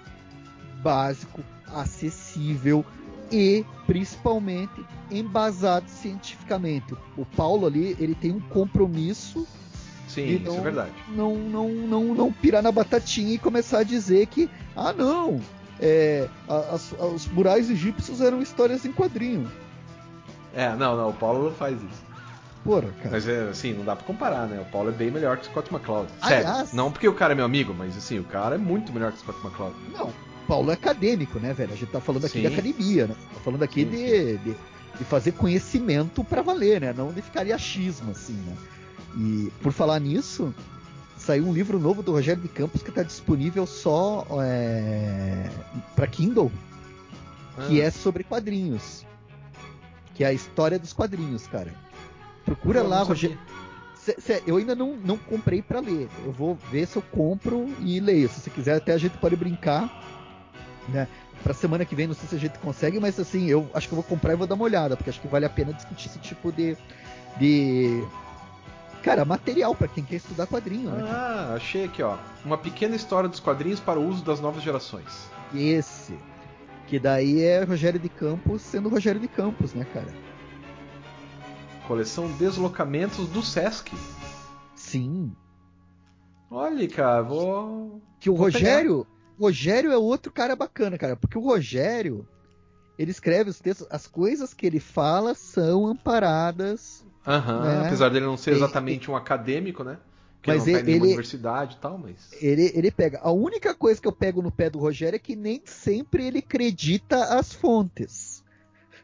[0.84, 1.42] básico,
[1.74, 2.86] acessível
[3.32, 6.96] e principalmente embasado cientificamente.
[7.18, 9.48] O Paulo ali, ele tem um compromisso
[10.08, 10.92] Sim, não, isso é verdade.
[11.10, 15.40] Não, não, não, não pirar na batatinha e começar a dizer que, ah, não,
[15.80, 19.50] é, as, os murais egípcios eram histórias em quadrinho.
[20.54, 22.10] É, não, não, o Paulo não faz isso.
[22.64, 23.12] Porra, cara.
[23.12, 24.60] Mas é assim, não dá pra comparar, né?
[24.60, 26.12] O Paulo é bem melhor que o Scott McCloud.
[26.22, 26.48] Sério.
[26.48, 29.12] Aliás, não porque o cara é meu amigo, mas assim, o cara é muito melhor
[29.12, 29.76] que o Scott McCloud.
[29.94, 30.12] Não,
[30.50, 31.72] Paulo é acadêmico, né, velho?
[31.72, 32.42] A gente tá falando aqui sim.
[32.42, 33.16] de academia, né?
[33.36, 34.56] Tá falando aqui sim, de, de,
[34.98, 36.92] de, fazer conhecimento para valer, né?
[36.92, 38.58] Não de ficar achismo, assim, né?
[39.16, 40.52] E por falar nisso,
[41.16, 45.48] saiu um livro novo do Rogério de Campos que está disponível só é,
[45.96, 46.52] para Kindle,
[47.56, 47.68] ah.
[47.68, 49.06] que é sobre quadrinhos,
[50.16, 51.72] que é a história dos quadrinhos, cara.
[52.44, 53.38] Procura lá, Rogério.
[54.48, 56.10] Eu ainda não, não comprei para ler.
[56.26, 58.28] Eu vou ver se eu compro e leio.
[58.28, 59.88] Se você quiser, até a gente pode brincar,
[60.90, 61.08] né?
[61.44, 63.94] Pra semana que vem, não sei se a gente consegue, mas assim, eu acho que
[63.94, 66.10] eu vou comprar e vou dar uma olhada, porque acho que vale a pena discutir
[66.10, 66.76] esse tipo de,
[67.40, 68.04] de
[69.02, 71.04] Cara, material para quem quer estudar quadrinho, né?
[71.10, 72.18] Ah, achei aqui, ó.
[72.44, 75.30] Uma pequena história dos quadrinhos para o uso das novas gerações.
[75.56, 76.18] Esse.
[76.88, 80.14] Que daí é Rogério de Campos sendo Rogério de Campos, né, cara?
[81.88, 83.96] Coleção Deslocamentos do Sesc.
[84.76, 85.32] Sim.
[86.52, 88.02] Olha, cara, vou.
[88.20, 89.06] Que o vou Rogério.
[89.06, 89.19] Pegar.
[89.40, 91.16] Rogério é outro cara bacana, cara.
[91.16, 92.28] Porque o Rogério.
[92.98, 93.88] Ele escreve os textos.
[93.90, 97.86] As coisas que ele fala são amparadas Uhum, né?
[97.86, 99.98] Apesar dele não ser exatamente ele, um acadêmico, né?
[100.42, 102.32] Que mas não tá ele, ele universidade e tal, mas.
[102.42, 103.20] Ele, ele pega.
[103.22, 106.40] A única coisa que eu pego no pé do Rogério é que nem sempre ele
[106.40, 108.44] acredita as fontes.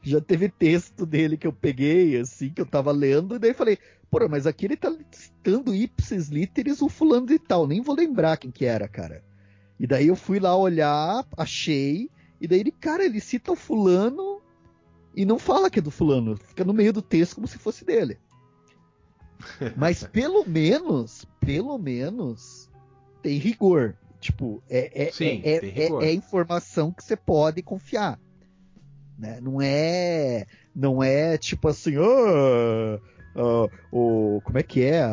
[0.02, 3.80] Já teve texto dele que eu peguei, assim, que eu tava lendo, e daí falei,
[4.10, 8.38] porra, mas aqui ele tá citando ipsis literis o fulano de tal, nem vou lembrar
[8.38, 9.24] quem que era, cara.
[9.80, 12.10] E daí eu fui lá olhar, achei,
[12.40, 14.42] e daí ele, cara, ele cita o fulano
[15.16, 17.84] e não fala que é do fulano, fica no meio do texto como se fosse
[17.86, 18.18] dele.
[19.76, 22.70] Mas pelo menos, pelo menos,
[23.22, 23.98] tem rigor.
[24.20, 28.20] Tipo, é, é, Sim, é, é, é, informação que você pode confiar.
[29.18, 29.40] Né?
[29.40, 30.46] Não é.
[30.76, 33.00] Não é tipo assim, oh,
[33.36, 35.04] oh, oh como é que é?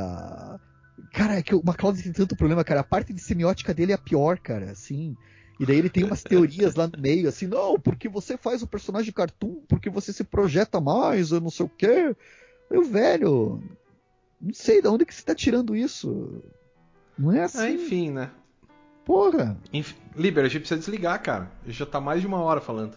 [1.12, 2.80] Cara, é que o McCloud tem tanto problema, cara.
[2.80, 4.70] A parte de semiótica dele é a pior, cara.
[4.70, 5.14] Assim,
[5.60, 8.66] e daí ele tem umas teorias lá no meio, assim, não, porque você faz o
[8.66, 12.16] personagem cartoon, porque você se projeta mais, eu não sei o quê.
[12.70, 13.62] Eu, velho,
[14.40, 16.42] não sei de onde que você tá tirando isso.
[17.18, 17.58] Não é assim.
[17.58, 18.30] Ah, enfim, né?
[19.04, 19.56] Porra.
[19.72, 21.50] Enfim, Liber, a gente precisa desligar, cara.
[21.66, 22.96] Já tá mais de uma hora falando.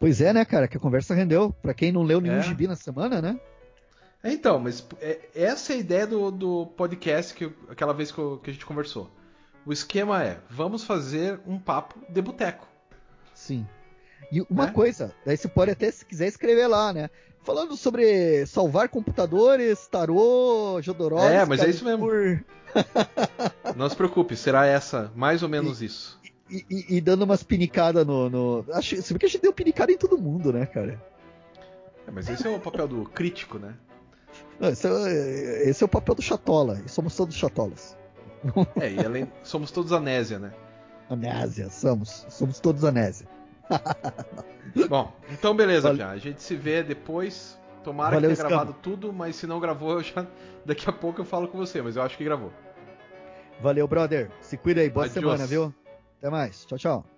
[0.00, 0.66] Pois é, né, cara?
[0.66, 1.52] Que a conversa rendeu.
[1.62, 2.42] Pra quem não leu nenhum é.
[2.42, 3.38] gibi na semana, né?
[4.24, 8.18] É, então, mas é, essa é a ideia do, do podcast que aquela vez que,
[8.18, 9.10] eu, que a gente conversou.
[9.66, 12.66] O esquema é: vamos fazer um papo de boteco.
[13.34, 13.66] Sim.
[14.32, 14.70] E uma é?
[14.70, 17.10] coisa, daí você pode até, se quiser, escrever lá, né?
[17.42, 21.34] Falando sobre salvar computadores, tarô, Jodorowsky...
[21.34, 22.08] É, mas é isso mesmo.
[23.76, 26.18] Não se preocupe, será essa, mais ou menos e, isso.
[26.48, 28.64] E, e, e, dando umas pinicadas no, no...
[28.72, 30.98] Acho, se bem que a gente deu pinicada em todo mundo, né, cara?
[32.08, 33.74] É, mas esse é o papel do crítico, né?
[34.58, 37.96] Não, esse, é, esse é o papel do Chatola, e somos todos Chatolas.
[38.78, 40.52] É, e além, somos todos Anésia, né?
[41.08, 42.26] Anésia, somos.
[42.28, 43.26] Somos todos Anésia.
[44.88, 45.98] Bom, então beleza, Vale...
[45.98, 46.10] já.
[46.10, 47.58] A gente se vê depois.
[47.82, 50.26] Tomara Valeu, que tenha gravado tudo, mas se não gravou, eu já.
[50.64, 52.50] Daqui a pouco eu falo com você, mas eu acho que gravou.
[53.60, 54.30] Valeu, brother.
[54.40, 54.88] Se cuida aí.
[54.90, 55.72] Boa semana, viu?
[56.18, 56.64] Até mais.
[56.64, 57.13] Tchau, tchau.